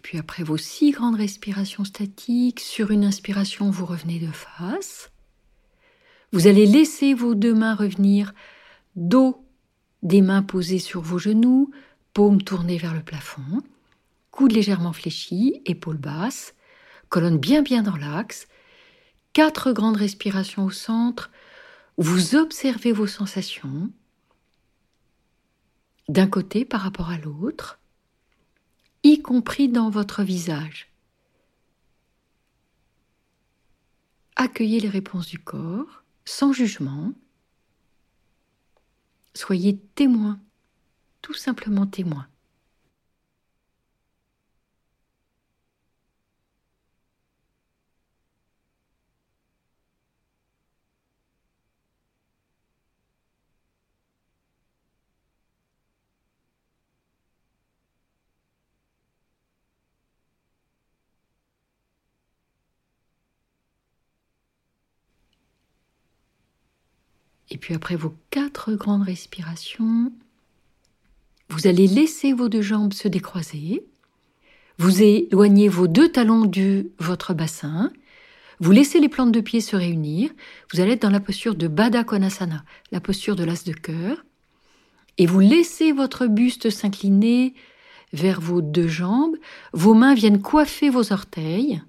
[0.01, 5.11] Puis après vos six grandes respirations statiques, sur une inspiration, vous revenez de face.
[6.31, 8.33] Vous allez laisser vos deux mains revenir,
[8.95, 9.45] dos
[10.03, 11.71] des mains posées sur vos genoux,
[12.13, 13.61] paumes tournées vers le plafond,
[14.31, 16.53] coude légèrement fléchi, épaules basses,
[17.09, 18.47] colonne bien bien dans l'axe,
[19.33, 21.29] quatre grandes respirations au centre,
[21.97, 23.91] vous observez vos sensations
[26.09, 27.80] d'un côté par rapport à l'autre,
[29.03, 30.87] y compris dans votre visage.
[34.35, 37.13] Accueillez les réponses du corps sans jugement.
[39.33, 40.39] Soyez témoin,
[41.21, 42.27] tout simplement témoin.
[67.73, 70.11] Après vos quatre grandes respirations,
[71.49, 73.83] vous allez laisser vos deux jambes se décroiser.
[74.77, 77.91] Vous éloignez vos deux talons de votre bassin.
[78.59, 80.31] Vous laissez les plantes de pied se réunir.
[80.71, 84.23] Vous allez être dans la posture de Baddha Konasana, la posture de l'as de cœur.
[85.17, 87.53] Et vous laissez votre buste s'incliner
[88.13, 89.35] vers vos deux jambes.
[89.73, 91.81] Vos mains viennent coiffer vos orteils.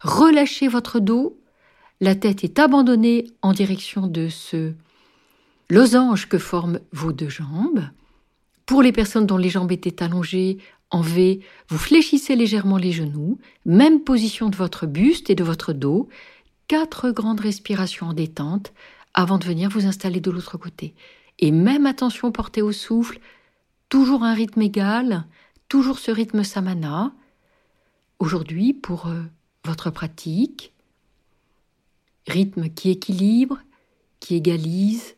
[0.00, 1.36] Relâchez votre dos.
[2.00, 4.72] La tête est abandonnée en direction de ce
[5.70, 7.88] losange que forment vos deux jambes.
[8.66, 10.58] Pour les personnes dont les jambes étaient allongées
[10.90, 15.72] en V, vous fléchissez légèrement les genoux, même position de votre buste et de votre
[15.72, 16.08] dos,
[16.68, 18.72] quatre grandes respirations en détente
[19.14, 20.94] avant de venir vous installer de l'autre côté.
[21.38, 23.18] Et même attention portée au souffle,
[23.88, 25.24] toujours un rythme égal,
[25.68, 27.12] toujours ce rythme samana.
[28.18, 29.22] Aujourd'hui, pour euh,
[29.64, 30.73] votre pratique,
[32.26, 33.58] rythme qui équilibre,
[34.20, 35.16] qui égalise,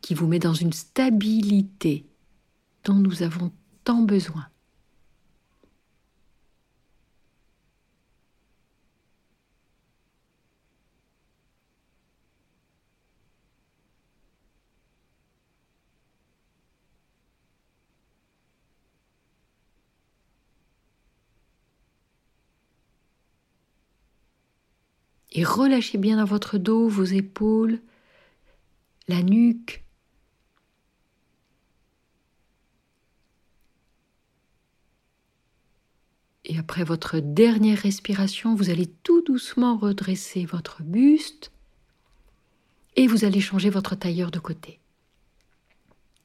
[0.00, 2.06] qui vous met dans une stabilité
[2.84, 3.52] dont nous avons
[3.84, 4.46] tant besoin.
[25.32, 27.80] Et relâchez bien dans votre dos vos épaules,
[29.08, 29.82] la nuque,
[36.44, 41.52] Et après votre dernière respiration, vous allez tout doucement redresser votre buste
[42.96, 44.80] et vous allez changer votre tailleur de côté.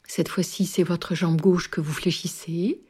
[0.04, 2.82] Cette fois-ci, c'est votre jambe gauche que vous fléchissez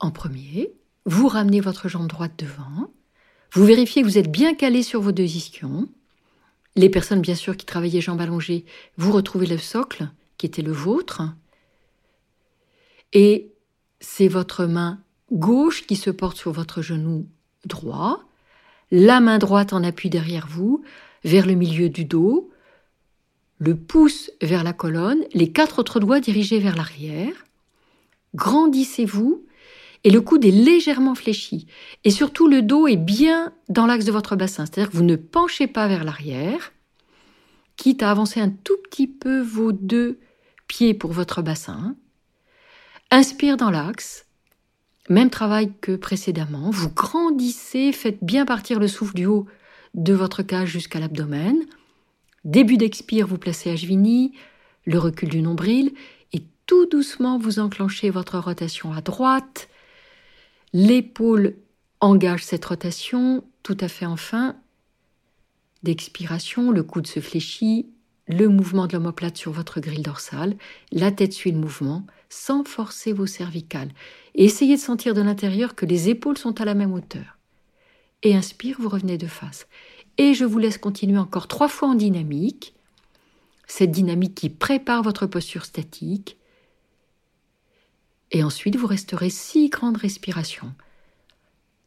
[0.00, 0.72] en premier.
[1.06, 2.92] Vous ramenez votre jambe droite devant.
[3.54, 5.88] Vous vérifiez que vous êtes bien calé sur vos deux ischions.
[6.74, 8.64] Les personnes, bien sûr, qui travaillaient jambes allongées,
[8.96, 11.22] vous retrouvez le socle qui était le vôtre.
[13.12, 13.52] Et
[14.00, 15.00] c'est votre main
[15.30, 17.28] gauche qui se porte sur votre genou
[17.64, 18.24] droit,
[18.90, 20.82] la main droite en appui derrière vous,
[21.22, 22.50] vers le milieu du dos,
[23.58, 27.46] le pouce vers la colonne, les quatre autres doigts dirigés vers l'arrière.
[28.34, 29.46] Grandissez-vous
[30.04, 31.66] et le coude est légèrement fléchi.
[32.04, 35.16] Et surtout, le dos est bien dans l'axe de votre bassin, c'est-à-dire que vous ne
[35.16, 36.72] penchez pas vers l'arrière,
[37.76, 40.20] quitte à avancer un tout petit peu vos deux
[40.68, 41.96] pieds pour votre bassin.
[43.10, 44.26] Inspire dans l'axe,
[45.08, 46.70] même travail que précédemment.
[46.70, 49.46] Vous grandissez, faites bien partir le souffle du haut
[49.94, 51.56] de votre cage jusqu'à l'abdomen.
[52.44, 54.34] Début d'expire, vous placez à Jvini,
[54.84, 55.92] le recul du nombril,
[56.32, 59.68] et tout doucement vous enclenchez votre rotation à droite.
[60.74, 61.54] L'épaule
[62.00, 64.56] engage cette rotation, tout à fait enfin.
[65.84, 67.86] D'expiration, le coude se fléchit,
[68.26, 70.56] le mouvement de l'omoplate sur votre grille dorsale,
[70.90, 73.92] la tête suit le mouvement, sans forcer vos cervicales.
[74.34, 77.38] Essayez de sentir de l'intérieur que les épaules sont à la même hauteur.
[78.24, 79.68] Et inspire, vous revenez de face.
[80.18, 82.74] Et je vous laisse continuer encore trois fois en dynamique.
[83.68, 86.36] Cette dynamique qui prépare votre posture statique.
[88.30, 90.72] Et ensuite, vous resterez six grandes respirations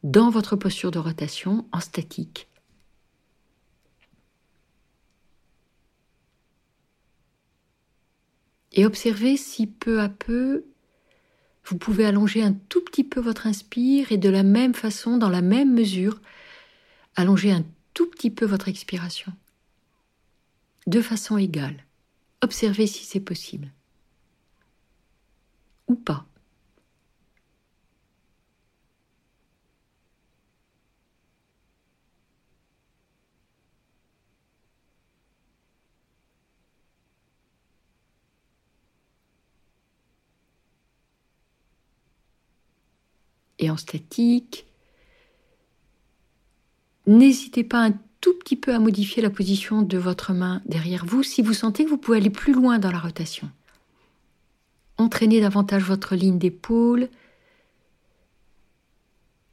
[0.04, 2.48] dans votre posture de rotation en statique.
[8.72, 10.66] Et observez si peu à peu
[11.66, 15.30] vous pouvez allonger un tout petit peu votre inspire et de la même façon, dans
[15.30, 16.22] la même mesure,
[17.18, 19.34] allonger un tout petit peu votre expiration.
[20.86, 21.84] De façon égale.
[22.42, 23.70] Observez si c'est possible.
[25.88, 26.26] Ou pas.
[43.60, 44.66] et en statique.
[47.06, 51.24] N'hésitez pas un tout petit peu à modifier la position de votre main derrière vous
[51.24, 53.50] si vous sentez que vous pouvez aller plus loin dans la rotation.
[54.98, 57.10] Entraînez davantage votre ligne d'épaule.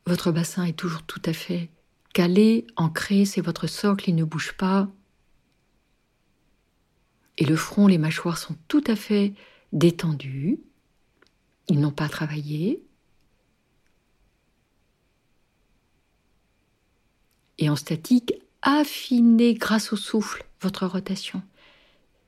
[0.07, 1.71] Votre bassin est toujours tout à fait
[2.15, 4.89] calé, ancré, c'est votre socle, il ne bouge pas.
[7.37, 9.35] Et le front, les mâchoires sont tout à fait
[9.73, 10.61] détendus.
[11.69, 12.83] Ils n'ont pas travaillé.
[17.59, 21.43] Et en statique, affinez grâce au souffle votre rotation.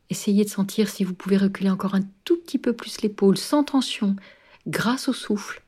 [0.09, 3.65] Essayez de sentir si vous pouvez reculer encore un tout petit peu plus l'épaule, sans
[3.65, 4.17] tension,
[4.67, 5.63] grâce au souffle.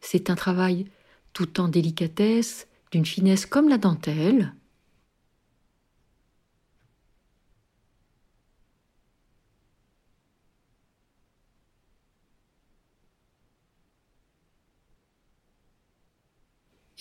[0.00, 0.86] C'est un travail
[1.32, 4.52] tout en délicatesse, d'une finesse comme la dentelle.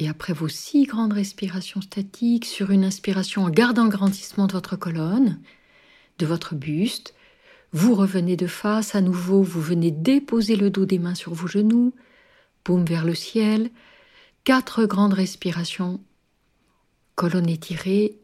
[0.02, 4.54] Et après vos six grandes respirations statiques, sur une inspiration en gardant le grandissement de
[4.54, 5.42] votre colonne,
[6.20, 7.16] de votre buste,
[7.72, 11.48] vous revenez de face à nouveau, vous venez déposer le dos des mains sur vos
[11.48, 11.94] genoux,
[12.64, 13.72] paume vers le ciel,
[14.44, 16.00] quatre grandes respirations,
[17.16, 18.20] colonne étirée,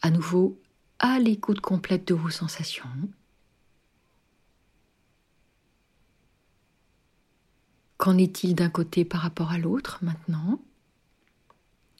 [0.00, 0.60] à nouveau
[0.98, 2.88] à l'écoute complète de vos sensations.
[7.96, 10.60] Qu'en est-il d'un côté par rapport à l'autre maintenant?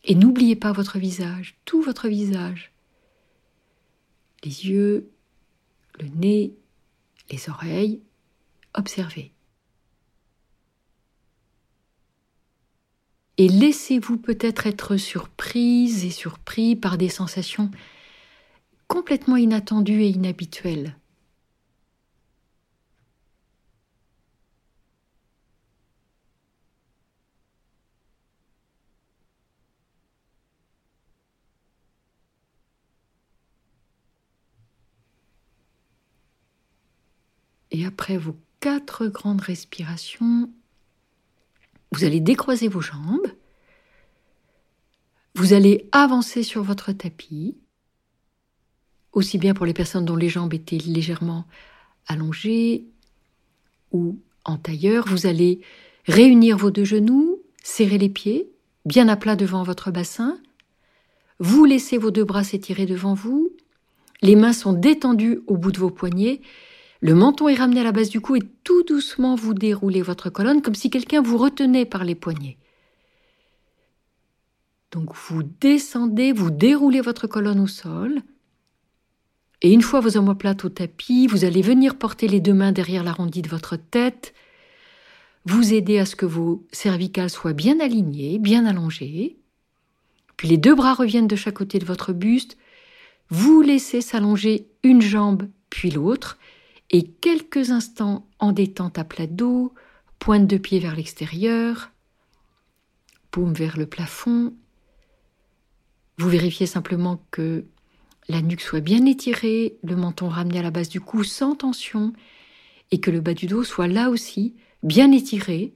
[0.04, 2.71] Et n'oubliez pas votre visage, tout votre visage.
[4.45, 5.11] Les yeux,
[6.01, 6.55] le nez,
[7.30, 8.01] les oreilles.
[8.74, 9.32] Observez.
[13.38, 17.70] Et laissez-vous peut-être être surprise et surpris par des sensations
[18.88, 20.97] complètement inattendues et inhabituelles.
[37.72, 40.50] Et après vos quatre grandes respirations,
[41.90, 43.26] vous allez décroiser vos jambes.
[45.34, 47.56] Vous allez avancer sur votre tapis,
[49.12, 51.46] aussi bien pour les personnes dont les jambes étaient légèrement
[52.06, 52.86] allongées
[53.90, 55.08] ou en tailleur.
[55.08, 55.62] Vous allez
[56.06, 58.50] réunir vos deux genoux, serrer les pieds,
[58.84, 60.38] bien à plat devant votre bassin.
[61.38, 63.50] Vous laissez vos deux bras s'étirer devant vous.
[64.20, 66.42] Les mains sont détendues au bout de vos poignets
[67.03, 70.30] le menton est ramené à la base du cou et tout doucement vous déroulez votre
[70.30, 72.59] colonne comme si quelqu'un vous retenait par les poignets.
[74.92, 78.20] Donc vous descendez, vous déroulez votre colonne au sol.
[79.62, 83.03] Et une fois vos omoplates au tapis, vous allez venir porter les deux mains derrière
[83.03, 84.32] l'arrondi de votre tête,
[85.44, 89.38] vous aider à ce que vos cervicales soient bien alignées, bien allongées.
[90.36, 92.57] Puis les deux bras reviennent de chaque côté de votre buste.
[93.28, 96.38] Vous laissez s'allonger une jambe puis l'autre
[96.93, 99.74] et quelques instants en détente à plat dos,
[100.18, 101.90] pointe de pied vers l'extérieur,
[103.30, 104.55] paume vers le plafond.
[106.18, 107.64] Vous vérifiez simplement que
[108.28, 112.12] la nuque soit bien étirée, le menton ramené à la base du cou sans tension,
[112.90, 115.72] et que le bas du dos soit là aussi bien étiré,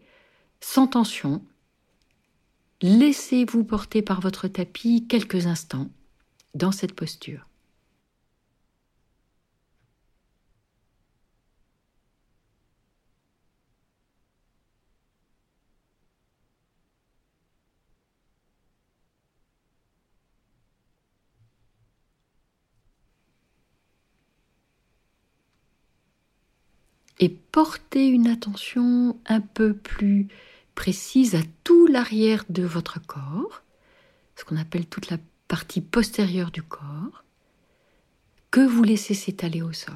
[0.61, 1.43] sans tension.
[2.83, 5.89] Laissez-vous porter par votre tapis quelques instants
[6.55, 7.49] dans cette posture.
[27.19, 30.29] Et portez une attention un peu plus
[30.75, 33.63] précise à tout l'arrière de votre corps,
[34.37, 37.25] ce qu'on appelle toute la partie postérieure du corps,
[38.51, 39.95] que vous laissez s'étaler au sol.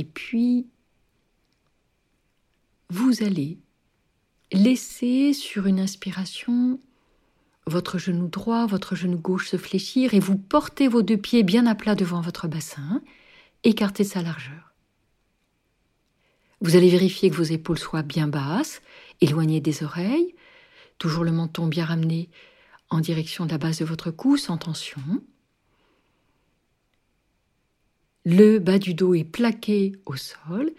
[0.00, 0.66] Et puis,
[2.88, 3.58] vous allez
[4.50, 6.80] laisser sur une inspiration
[7.66, 11.66] votre genou droit, votre genou gauche se fléchir et vous portez vos deux pieds bien
[11.66, 13.02] à plat devant votre bassin,
[13.62, 14.72] écartez sa largeur.
[16.62, 18.80] Vous allez vérifier que vos épaules soient bien basses,
[19.20, 20.34] éloignées des oreilles,
[20.96, 22.30] toujours le menton bien ramené
[22.88, 25.02] en direction de la base de votre cou sans tension.
[28.24, 30.72] Le bas du dos est plaqué au sol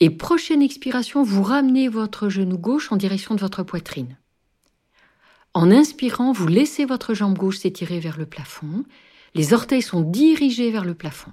[0.00, 4.16] et prochaine expiration, vous ramenez votre genou gauche en direction de votre poitrine.
[5.54, 8.84] En inspirant, vous laissez votre jambe gauche s'étirer vers le plafond,
[9.34, 11.32] les orteils sont dirigés vers le plafond.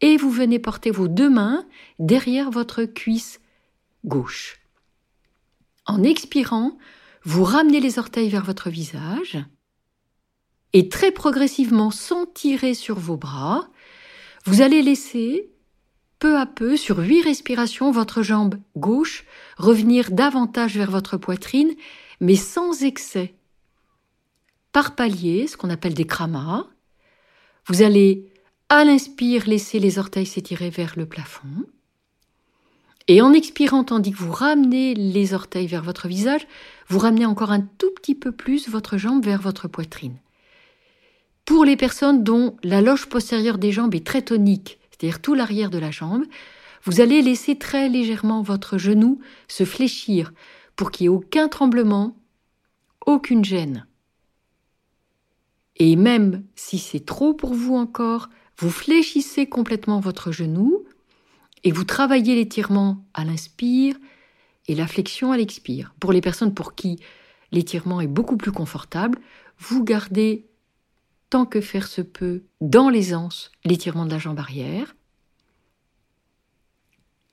[0.00, 1.66] Et vous venez porter vos deux mains
[1.98, 3.40] derrière votre cuisse
[4.04, 4.60] gauche.
[5.86, 6.78] En expirant,
[7.24, 9.38] vous ramenez les orteils vers votre visage
[10.72, 13.68] et très progressivement, sans tirer sur vos bras,
[14.44, 15.50] vous allez laisser
[16.18, 19.24] peu à peu, sur huit respirations, votre jambe gauche
[19.56, 21.74] revenir davantage vers votre poitrine,
[22.20, 23.34] mais sans excès.
[24.72, 26.66] Par palier, ce qu'on appelle des kramas,
[27.66, 28.32] vous allez,
[28.68, 31.66] à l'inspire, laisser les orteils s'étirer vers le plafond.
[33.06, 36.46] Et en expirant, tandis que vous ramenez les orteils vers votre visage,
[36.88, 40.16] vous ramenez encore un tout petit peu plus votre jambe vers votre poitrine.
[41.48, 45.70] Pour les personnes dont la loge postérieure des jambes est très tonique, c'est-à-dire tout l'arrière
[45.70, 46.24] de la jambe,
[46.84, 49.18] vous allez laisser très légèrement votre genou
[49.48, 50.34] se fléchir
[50.76, 52.18] pour qu'il n'y ait aucun tremblement,
[53.06, 53.86] aucune gêne.
[55.76, 58.28] Et même si c'est trop pour vous encore,
[58.58, 60.84] vous fléchissez complètement votre genou
[61.64, 63.96] et vous travaillez l'étirement à l'inspire
[64.66, 65.94] et la flexion à l'expire.
[65.98, 67.00] Pour les personnes pour qui
[67.52, 69.18] l'étirement est beaucoup plus confortable,
[69.58, 70.47] vous gardez
[71.30, 74.94] tant que faire se peut dans l'aisance l'étirement de la jambe arrière.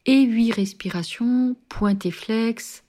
[0.06, 2.84] Et huit respirations, pointe et flex.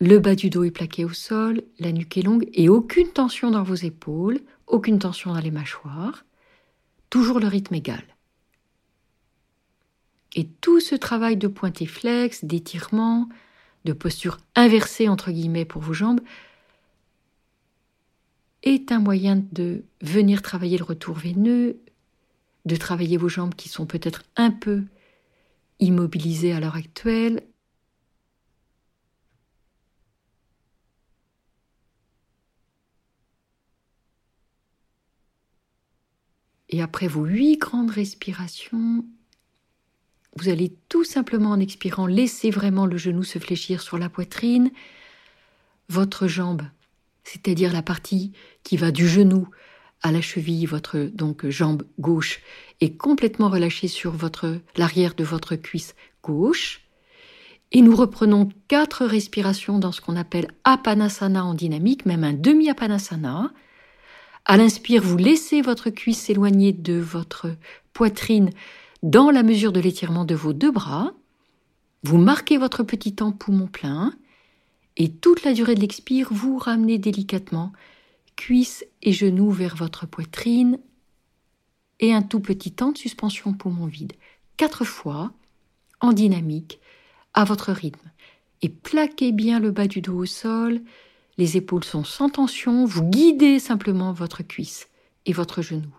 [0.00, 3.50] Le bas du dos est plaqué au sol, la nuque est longue et aucune tension
[3.50, 6.24] dans vos épaules, aucune tension dans les mâchoires.
[7.10, 8.02] Toujours le rythme égal.
[10.34, 13.28] Et tout ce travail de pointe et flex, d'étirement,
[13.84, 16.20] de posture inversée entre guillemets pour vos jambes,
[18.62, 21.80] est un moyen de venir travailler le retour veineux,
[22.64, 24.84] de travailler vos jambes qui sont peut-être un peu
[25.80, 27.42] immobilisées à l'heure actuelle.
[36.68, 39.04] Et après vos huit grandes respirations,
[40.36, 44.70] vous allez tout simplement en expirant laisser vraiment le genou se fléchir sur la poitrine,
[45.90, 46.62] votre jambe,
[47.24, 49.48] c'est-à-dire la partie qui va du genou
[50.02, 52.40] à la cheville, votre donc jambe gauche
[52.80, 56.80] est complètement relâchée sur votre l'arrière de votre cuisse gauche.
[57.70, 62.68] Et nous reprenons quatre respirations dans ce qu'on appelle apanasana en dynamique, même un demi
[62.68, 63.52] apanasana.
[64.44, 67.48] À l'inspire, vous laissez votre cuisse s'éloigner de votre
[67.92, 68.50] poitrine
[69.02, 71.12] dans la mesure de l'étirement de vos deux bras,
[72.04, 74.12] vous marquez votre petit temps poumon plein,
[74.96, 77.72] et toute la durée de l'expire, vous ramenez délicatement
[78.36, 80.78] cuisses et genoux vers votre poitrine,
[82.00, 84.14] et un tout petit temps de suspension poumon vide.
[84.56, 85.32] Quatre fois,
[86.00, 86.80] en dynamique,
[87.34, 88.10] à votre rythme.
[88.60, 90.80] Et plaquez bien le bas du dos au sol,
[91.38, 94.88] les épaules sont sans tension, vous guidez simplement votre cuisse
[95.26, 95.94] et votre genou.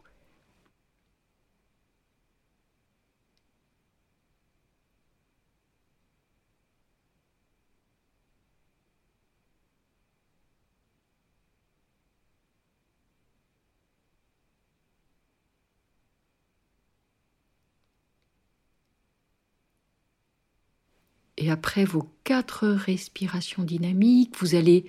[21.38, 24.86] Et après vos quatre respirations dynamiques, vous allez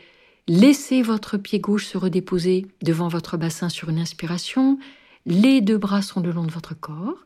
[0.47, 4.79] laisser votre pied gauche se redéposer devant votre bassin sur une inspiration.
[5.27, 7.25] Les deux bras sont le long de votre corps.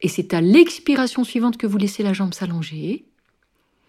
[0.00, 3.04] Et c'est à l'expiration suivante que vous laissez la jambe s'allonger.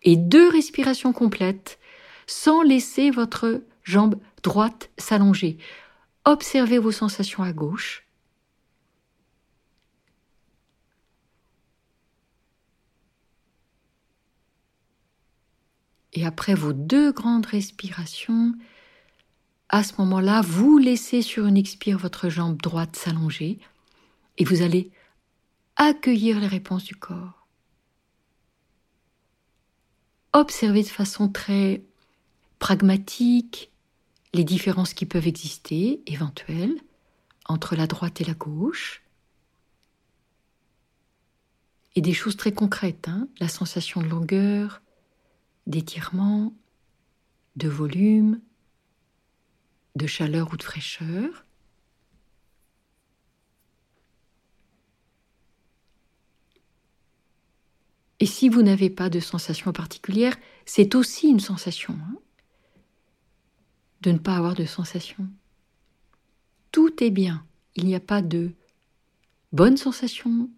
[0.04, 1.80] Et deux respirations complètes
[2.28, 5.58] sans laisser votre jambe droite s'allonger.
[6.26, 8.03] Observez vos sensations à gauche.
[16.14, 18.54] Et après vos deux grandes respirations,
[19.70, 23.60] à ce moment-là, vous laissez sur une expire votre jambe droite s'allonger
[24.38, 24.92] et vous allez
[25.76, 27.48] accueillir les réponses du corps.
[30.34, 31.84] Observez de façon très
[32.60, 33.72] pragmatique
[34.34, 36.76] les différences qui peuvent exister, éventuelles,
[37.46, 39.02] entre la droite et la gauche.
[41.96, 44.83] Et des choses très concrètes, hein, la sensation de longueur,
[45.68, 46.54] d'étirement,
[47.56, 48.42] de volume,
[49.96, 51.46] de chaleur ou de fraîcheur.
[58.20, 60.36] Et si vous n'avez pas de sensation particulière,
[60.66, 62.18] c'est aussi une sensation hein,
[64.02, 65.28] de ne pas avoir de sensation.
[66.72, 67.46] Tout est bien.
[67.76, 68.52] Il n'y a pas de
[69.52, 70.50] bonne sensation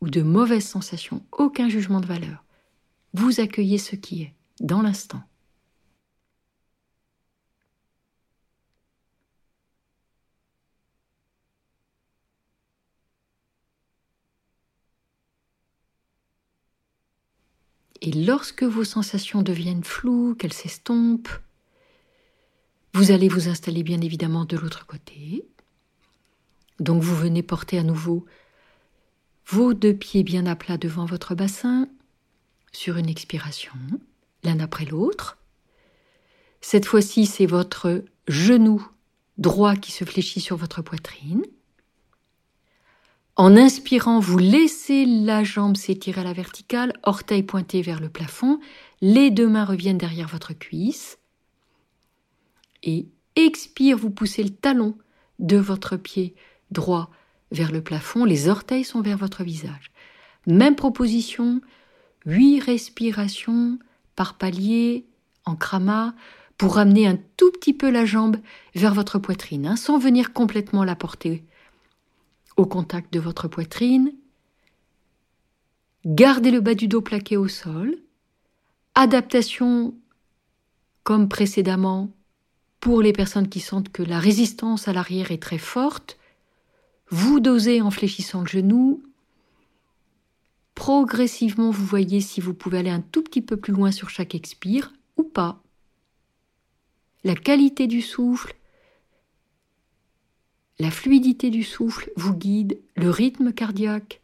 [0.00, 2.43] ou de mauvaise sensation, aucun jugement de valeur.
[3.14, 5.22] Vous accueillez ce qui est, dans l'instant.
[18.00, 21.40] Et lorsque vos sensations deviennent floues, qu'elles s'estompent,
[22.92, 25.46] vous allez vous installer bien évidemment de l'autre côté.
[26.80, 28.26] Donc vous venez porter à nouveau
[29.46, 31.88] vos deux pieds bien à plat devant votre bassin,
[32.76, 33.72] sur une expiration,
[34.42, 35.38] l'un après l'autre.
[36.60, 38.86] Cette fois-ci, c'est votre genou
[39.38, 41.42] droit qui se fléchit sur votre poitrine.
[43.36, 48.60] En inspirant, vous laissez la jambe s'étirer à la verticale, orteil pointé vers le plafond,
[49.00, 51.18] les deux mains reviennent derrière votre cuisse.
[52.84, 54.96] Et expire, vous poussez le talon
[55.40, 56.34] de votre pied
[56.70, 57.10] droit
[57.50, 59.90] vers le plafond, les orteils sont vers votre visage.
[60.46, 61.60] Même proposition,
[62.26, 63.78] huit respirations
[64.16, 65.06] par palier
[65.44, 66.14] en krama
[66.58, 68.36] pour ramener un tout petit peu la jambe
[68.74, 71.44] vers votre poitrine, hein, sans venir complètement la porter
[72.56, 74.12] au contact de votre poitrine.
[76.06, 77.96] Gardez le bas du dos plaqué au sol.
[78.94, 79.94] Adaptation
[81.02, 82.10] comme précédemment
[82.80, 86.18] pour les personnes qui sentent que la résistance à l'arrière est très forte.
[87.10, 89.02] Vous dosez en fléchissant le genou.
[90.74, 94.34] Progressivement, vous voyez si vous pouvez aller un tout petit peu plus loin sur chaque
[94.34, 95.62] expire ou pas.
[97.22, 98.54] La qualité du souffle,
[100.78, 104.20] la fluidité du souffle vous guide, le rythme cardiaque,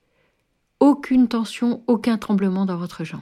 [0.80, 3.20] aucune tension, aucun tremblement dans votre jambe.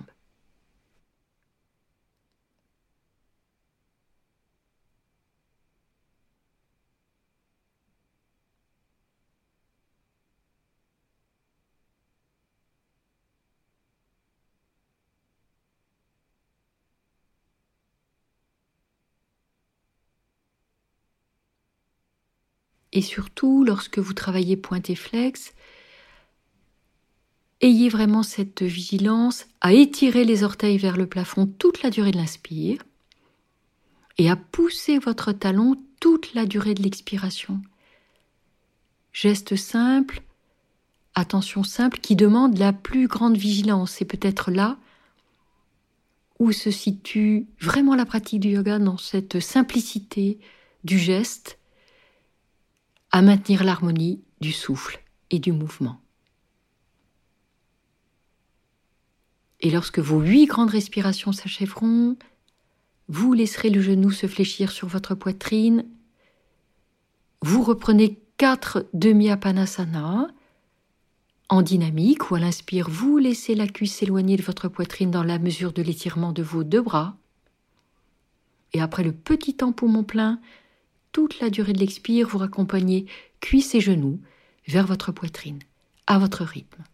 [22.92, 25.52] Et surtout, lorsque vous travaillez pointe et flex,
[27.60, 32.16] ayez vraiment cette vigilance à étirer les orteils vers le plafond toute la durée de
[32.16, 32.82] l'inspire
[34.16, 37.60] et à pousser votre talon toute la durée de l'expiration.
[39.12, 40.22] Geste simple,
[41.14, 43.92] attention simple qui demande la plus grande vigilance.
[43.92, 44.78] C'est peut-être là
[46.38, 50.38] où se situe vraiment la pratique du yoga dans cette simplicité
[50.84, 51.57] du geste
[53.18, 55.02] à maintenir l'harmonie du souffle
[55.32, 56.00] et du mouvement.
[59.58, 62.16] Et lorsque vos huit grandes respirations s'achèveront,
[63.08, 65.84] vous laisserez le genou se fléchir sur votre poitrine.
[67.42, 70.28] Vous reprenez quatre demi-apanasana
[71.48, 75.40] en dynamique, où à l'inspire, vous laissez la cuisse s'éloigner de votre poitrine dans la
[75.40, 77.16] mesure de l'étirement de vos deux bras.
[78.74, 80.40] Et après le petit temps poumon plein,
[81.18, 83.06] toute la durée de l'expire, vous raccompagnez
[83.40, 84.20] cuisse et genoux
[84.68, 85.58] vers votre poitrine,
[86.06, 86.84] à votre rythme.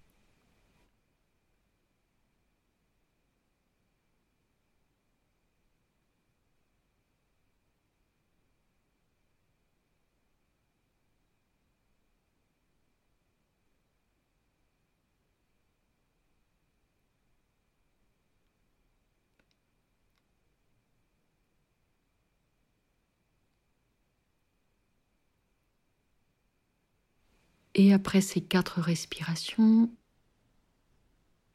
[27.75, 29.91] Et après ces quatre respirations,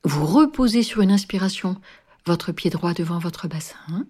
[0.03, 1.79] vous reposez sur une inspiration
[2.25, 4.07] votre pied droit devant votre bassin.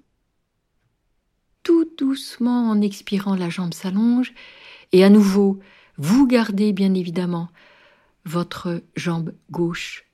[1.64, 4.34] Tout doucement en expirant, la jambe s'allonge.
[4.92, 5.60] Et à nouveau,
[5.98, 7.50] vous gardez bien évidemment
[8.26, 10.06] votre jambe gauche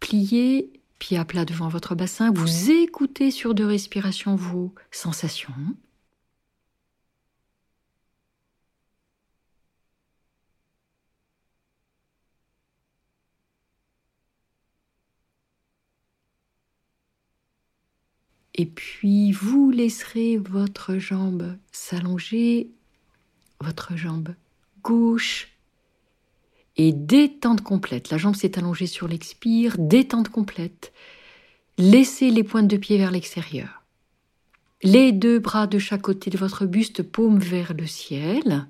[0.00, 2.32] pliée, pied à plat devant votre bassin.
[2.32, 5.54] Vous écoutez sur deux respirations vos sensations.
[18.54, 22.70] Et puis vous laisserez votre jambe s'allonger,
[23.60, 24.34] votre jambe
[24.82, 25.48] gauche,
[26.76, 28.10] et détente complète.
[28.10, 30.92] La jambe s'est allongée sur l'expire, détente complète.
[31.78, 33.82] Laissez les pointes de pied vers l'extérieur.
[34.82, 38.66] Les deux bras de chaque côté de votre buste, paume vers le ciel.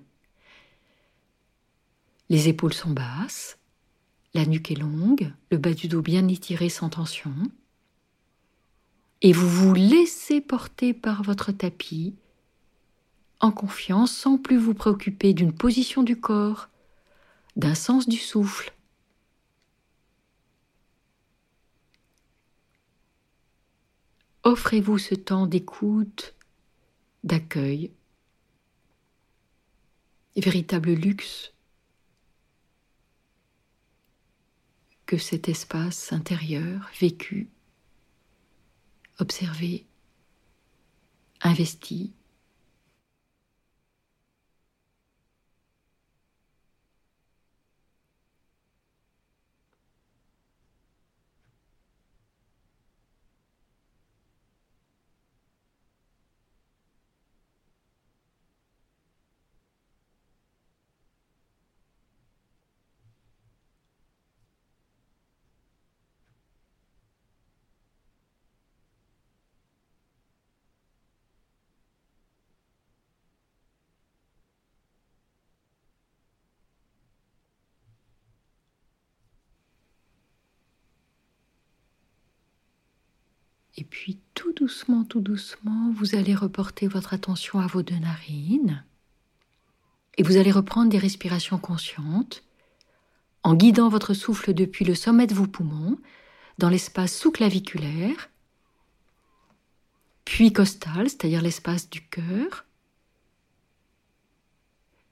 [2.28, 3.58] Les épaules sont basses,
[4.34, 7.32] la nuque est longue, le bas du dos bien étiré sans tension
[9.22, 12.14] et vous vous laissez porter par votre tapis
[13.40, 16.68] en confiance sans plus vous préoccuper d'une position du corps,
[17.56, 18.72] d'un sens du souffle.
[24.42, 26.34] Offrez-vous ce temps d'écoute,
[27.22, 27.92] d'accueil,
[30.36, 31.52] véritable luxe
[35.06, 37.48] que cet espace intérieur vécu
[39.22, 39.86] observé,
[41.42, 42.12] investi.
[84.52, 88.84] Tout doucement, tout doucement, vous allez reporter votre attention à vos deux narines.
[90.18, 92.44] Et vous allez reprendre des respirations conscientes
[93.42, 95.98] en guidant votre souffle depuis le sommet de vos poumons
[96.58, 98.30] dans l'espace sous-claviculaire,
[100.24, 102.66] puis costal, c'est-à-dire l'espace du cœur,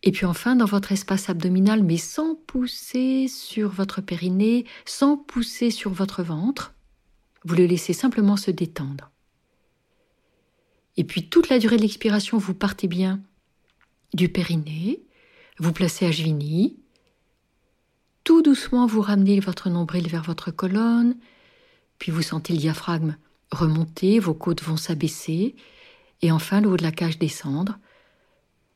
[0.03, 5.71] et puis enfin dans votre espace abdominal, mais sans pousser sur votre périnée, sans pousser
[5.71, 6.75] sur votre ventre,
[7.45, 9.11] vous le laissez simplement se détendre.
[11.01, 13.23] Et puis toute la durée de l'expiration, vous partez bien
[14.13, 15.01] du périnée,
[15.59, 16.77] vous placez à Gevini,
[18.23, 21.17] tout doucement vous ramenez votre nombril vers votre colonne,
[21.99, 23.17] puis vous sentez le diaphragme
[23.51, 25.57] remonter, vos côtes vont s'abaisser,
[26.21, 27.79] et enfin le haut de la cage descendre,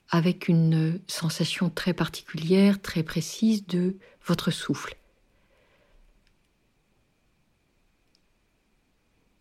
[0.08, 4.96] avec une sensation très particulière, très précise de votre souffle.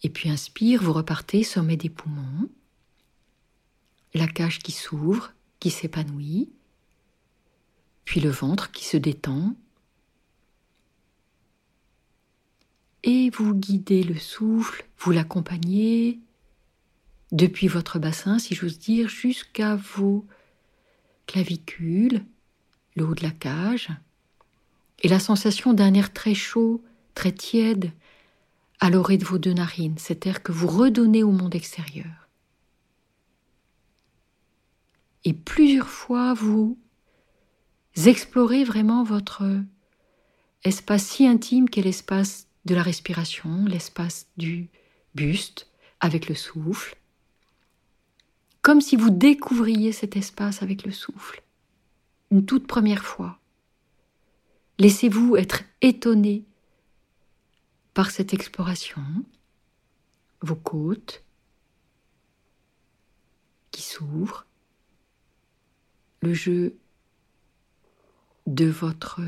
[0.01, 2.49] Et puis inspire, vous repartez, sommet des poumons,
[4.13, 6.51] la cage qui s'ouvre, qui s'épanouit,
[8.05, 9.55] puis le ventre qui se détend.
[13.03, 16.19] Et vous guidez le souffle, vous l'accompagnez
[17.31, 20.25] depuis votre bassin, si j'ose dire, jusqu'à vos
[21.25, 22.23] clavicules,
[22.95, 23.89] le haut de la cage,
[25.01, 26.81] et la sensation d'un air très chaud,
[27.15, 27.91] très tiède,
[28.79, 32.22] à l'orée de vos deux narines, cet air que vous redonnez au monde extérieur.
[35.25, 36.77] Et plusieurs fois, vous
[38.05, 39.43] explorez vraiment votre
[40.63, 44.69] espace si intime qu'est l'espace de la respiration, l'espace du
[45.15, 45.69] buste
[45.99, 46.97] avec le souffle,
[48.61, 51.43] comme si vous découvriez cet espace avec le souffle,
[52.31, 53.39] une toute première fois.
[54.79, 56.45] Laissez-vous être étonné
[57.93, 59.03] par cette exploration,
[60.41, 61.23] vos côtes
[63.71, 64.45] qui s'ouvrent,
[66.23, 66.77] le jeu
[68.47, 69.19] de votre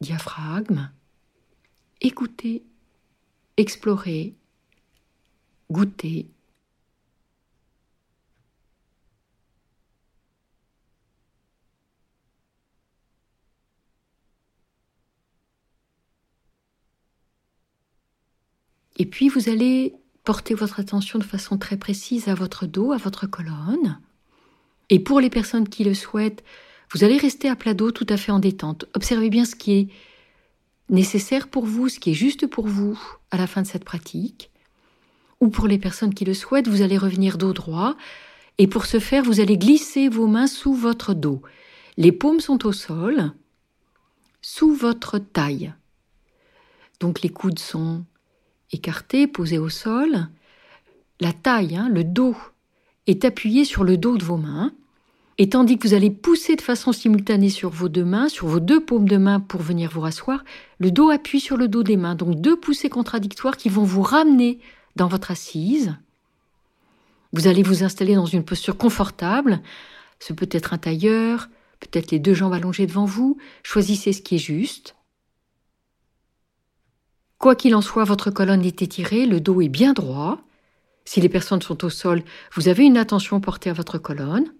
[0.00, 0.90] diaphragme,
[2.00, 2.64] écoutez,
[3.58, 4.34] explorez,
[5.70, 6.30] goûtez,
[19.00, 19.94] Et puis vous allez
[20.24, 23.98] porter votre attention de façon très précise à votre dos, à votre colonne.
[24.90, 26.44] Et pour les personnes qui le souhaitent,
[26.92, 28.84] vous allez rester à plat dos tout à fait en détente.
[28.94, 29.88] Observez bien ce qui est
[30.88, 34.50] nécessaire pour vous, ce qui est juste pour vous à la fin de cette pratique.
[35.40, 37.96] Ou pour les personnes qui le souhaitent, vous allez revenir dos droit.
[38.58, 41.40] Et pour ce faire, vous allez glisser vos mains sous votre dos.
[41.96, 43.32] Les paumes sont au sol,
[44.42, 45.72] sous votre taille.
[46.98, 48.04] Donc les coudes sont
[48.72, 50.28] écarté, posé au sol.
[51.20, 52.36] La taille, hein, le dos,
[53.06, 54.72] est appuyé sur le dos de vos mains.
[55.42, 58.60] Et tandis que vous allez pousser de façon simultanée sur vos deux mains, sur vos
[58.60, 60.44] deux paumes de main pour venir vous rasseoir,
[60.78, 62.14] le dos appuie sur le dos des mains.
[62.14, 64.58] Donc deux poussées contradictoires qui vont vous ramener
[64.96, 65.96] dans votre assise.
[67.32, 69.62] Vous allez vous installer dans une posture confortable.
[70.18, 71.48] Ce peut être un tailleur,
[71.80, 73.38] peut-être les deux jambes allongées devant vous.
[73.62, 74.94] Choisissez ce qui est juste.
[77.38, 80.42] Quoi qu'il en soit, votre colonne est étirée, le dos est bien droit.
[81.06, 82.24] Si les personnes sont au sol,
[82.54, 84.52] vous avez une attention portée à votre colonne.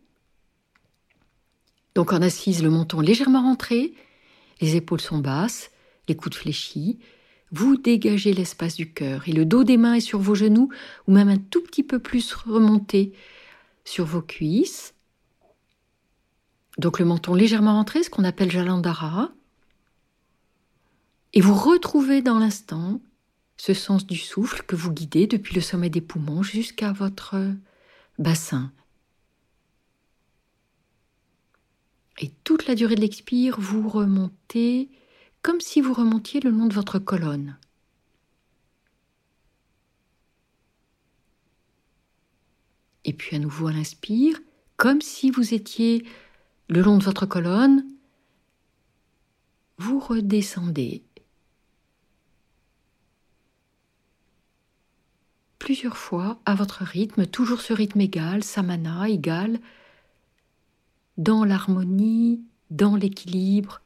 [1.95, 3.95] Donc en assise, le menton légèrement rentré,
[4.61, 5.70] les épaules sont basses,
[6.09, 6.99] les coudes fléchis.
[7.53, 10.70] Vous dégagez l'espace du cœur et le dos des mains est sur vos genoux
[11.09, 13.12] ou même un tout petit peu plus remonté
[13.84, 14.95] sur vos cuisses.
[16.78, 19.32] Donc le menton légèrement rentré, ce qu'on appelle Jalandhara.
[21.32, 23.01] Et vous retrouvez dans l'instant
[23.57, 27.36] ce sens du souffle que vous guidez depuis le sommet des poumons jusqu'à votre
[28.18, 28.72] bassin.
[32.21, 34.91] Et toute la durée de l'expire, vous remontez
[35.43, 37.57] comme si vous remontiez le long de votre colonne.
[43.07, 44.39] Et puis à nouveau à l'inspire,
[44.77, 46.05] comme si vous étiez
[46.68, 47.87] le long de votre colonne,
[49.79, 51.03] vous redescendez
[55.59, 59.59] plusieurs fois à votre rythme, toujours ce rythme égal, samana égal,
[61.21, 63.83] dans l'harmonie, dans l'équilibre.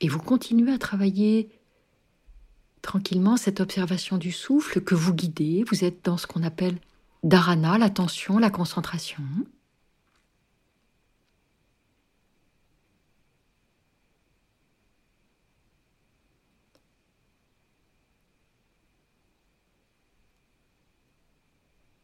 [0.00, 1.55] Et vous continuez à travailler
[2.86, 5.64] tranquillement cette observation du souffle que vous guidez.
[5.68, 6.78] Vous êtes dans ce qu'on appelle
[7.24, 9.24] dharana, l'attention, la concentration.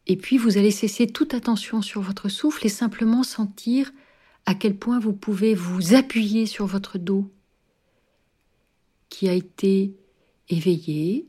[0.08, 3.92] Et puis vous allez cesser toute attention sur votre souffle et simplement sentir
[4.46, 7.32] à quel point vous pouvez vous appuyer sur votre dos
[9.08, 9.94] qui a été
[10.52, 11.28] éveillé,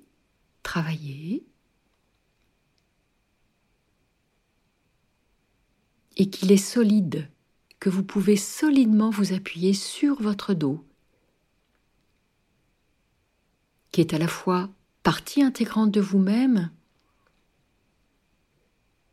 [0.63, 1.45] travaillé,
[6.15, 7.29] et qu'il est solide,
[7.79, 10.85] que vous pouvez solidement vous appuyer sur votre dos,
[13.91, 14.69] qui est à la fois
[15.01, 16.71] partie intégrante de vous-même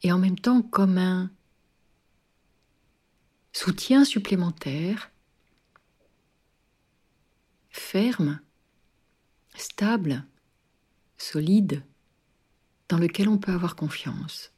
[0.03, 1.31] et en même temps comme un
[3.53, 5.11] soutien supplémentaire,
[7.71, 8.41] ferme,
[9.61, 10.25] stable,
[11.19, 11.83] solide,
[12.89, 14.53] dans lequel on peut avoir confiance.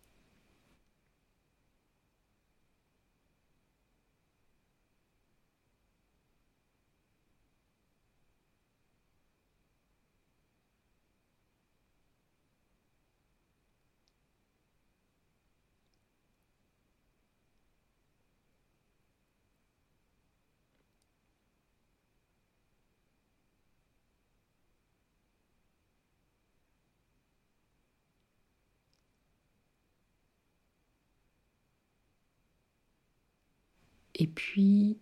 [34.22, 34.98] Et puis,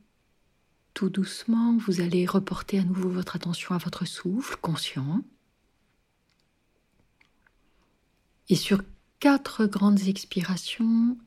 [0.95, 5.21] tout doucement, vous allez reporter à nouveau votre attention à votre souffle conscient.
[8.49, 8.83] Et sur
[9.19, 11.19] quatre grandes expirations,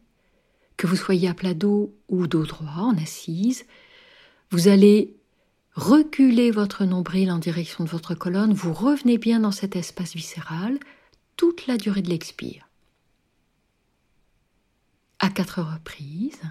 [0.76, 3.64] que vous soyez à plat dos ou dos droit, en assise,
[4.50, 5.16] vous allez
[5.76, 10.80] reculer votre nombril en direction de votre colonne, vous revenez bien dans cet espace viscéral
[11.38, 12.68] toute la durée de l'expire.
[15.20, 16.42] À quatre reprises.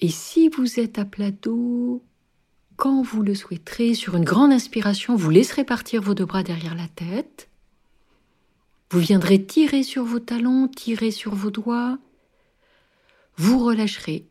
[0.00, 2.04] Et si vous êtes à plat dos,
[2.76, 6.76] quand vous le souhaiterez, sur une grande inspiration, vous laisserez partir vos deux bras derrière
[6.76, 7.48] la tête.
[8.90, 11.98] Vous viendrez tirer sur vos talons, tirer sur vos doigts.
[13.36, 14.28] Vous relâcherez.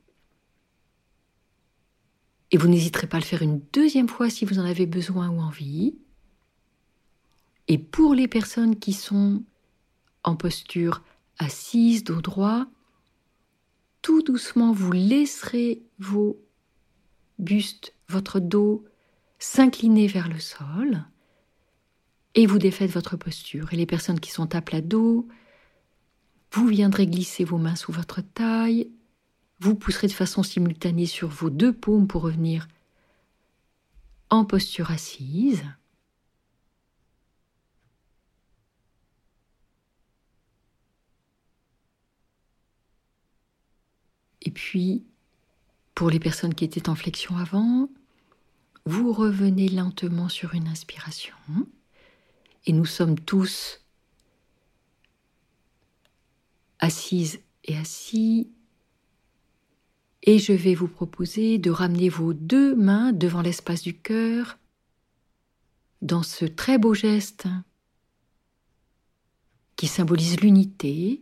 [2.51, 5.29] Et vous n'hésiterez pas à le faire une deuxième fois si vous en avez besoin
[5.29, 5.97] ou envie.
[7.67, 9.43] Et pour les personnes qui sont
[10.23, 11.03] en posture
[11.37, 12.67] assise, dos droit,
[14.01, 16.39] tout doucement, vous laisserez vos
[17.39, 18.85] bustes, votre dos
[19.39, 21.03] s'incliner vers le sol
[22.35, 23.73] et vous défaites votre posture.
[23.73, 25.27] Et les personnes qui sont à plat dos,
[26.51, 28.89] vous viendrez glisser vos mains sous votre taille,
[29.59, 32.67] vous pousserez de façon simultanée sur vos deux paumes pour revenir
[34.29, 35.63] en posture assise.
[44.47, 45.03] Et puis,
[45.93, 47.89] pour les personnes qui étaient en flexion avant,
[48.85, 51.35] vous revenez lentement sur une inspiration.
[52.65, 53.81] Et nous sommes tous
[56.79, 58.49] assises et assis.
[60.23, 64.57] Et je vais vous proposer de ramener vos deux mains devant l'espace du cœur
[66.01, 67.49] dans ce très beau geste
[69.75, 71.21] qui symbolise l'unité,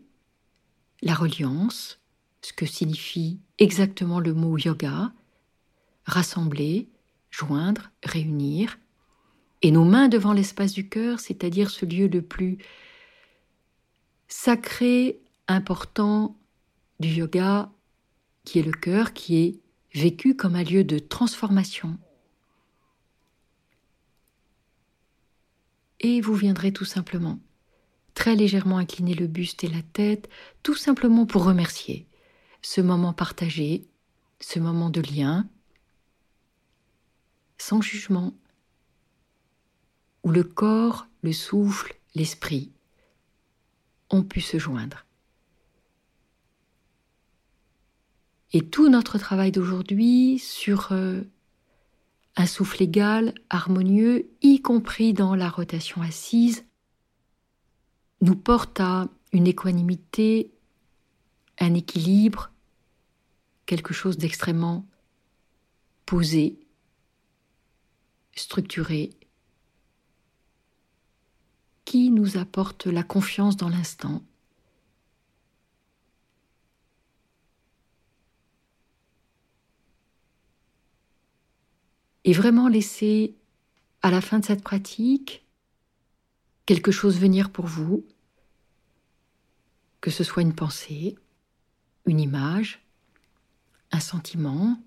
[1.01, 1.99] la reliance,
[2.45, 5.11] ce que signifie exactement le mot yoga,
[6.05, 6.87] rassembler,
[7.31, 8.77] joindre, réunir,
[9.63, 12.59] et nos mains devant l'espace du cœur, c'est-à-dire ce lieu le plus
[14.27, 16.37] sacré, important
[16.99, 17.71] du yoga,
[18.43, 19.59] qui est le cœur, qui est
[19.95, 21.97] vécu comme un lieu de transformation.
[25.99, 27.39] Et vous viendrez tout simplement,
[28.13, 30.29] très légèrement incliner le buste et la tête,
[30.61, 32.05] tout simplement pour remercier
[32.66, 33.88] ce moment partagé,
[34.39, 35.47] ce moment de lien,
[37.59, 38.34] sans jugement,
[40.24, 42.72] où le corps, le souffle, l'esprit
[44.09, 45.05] ont pu se joindre.
[48.51, 51.22] Et tout notre travail d'aujourd'hui sur euh,
[52.36, 56.66] un souffle égal, harmonieux, y compris dans la rotation assise,
[58.22, 60.51] nous porte à une équanimité,
[61.59, 62.49] un équilibre,
[63.66, 64.88] quelque chose d'extrêmement
[66.05, 66.59] posé,
[68.36, 69.11] structuré,
[71.86, 74.24] qui nous apporte la confiance dans l'instant.
[82.24, 83.36] Et vraiment laisser
[84.01, 85.45] à la fin de cette pratique
[86.66, 88.05] quelque chose venir pour vous,
[90.01, 91.16] que ce soit une pensée,
[92.07, 92.84] une image,
[93.91, 94.77] un sentiment,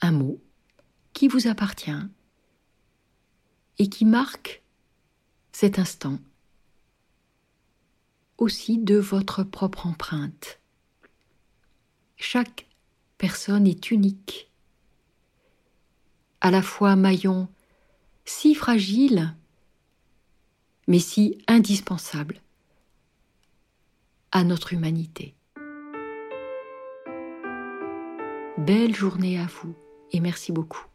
[0.00, 0.40] un mot
[1.12, 1.90] qui vous appartient
[3.78, 4.62] et qui marque
[5.52, 6.18] cet instant
[8.38, 10.60] aussi de votre propre empreinte.
[12.16, 12.66] Chaque
[13.18, 14.50] personne est unique,
[16.40, 17.48] à la fois maillon
[18.24, 19.34] si fragile,
[20.86, 22.40] mais si indispensable
[24.32, 25.34] à notre humanité.
[28.66, 29.74] Belle journée à vous
[30.12, 30.89] et merci beaucoup.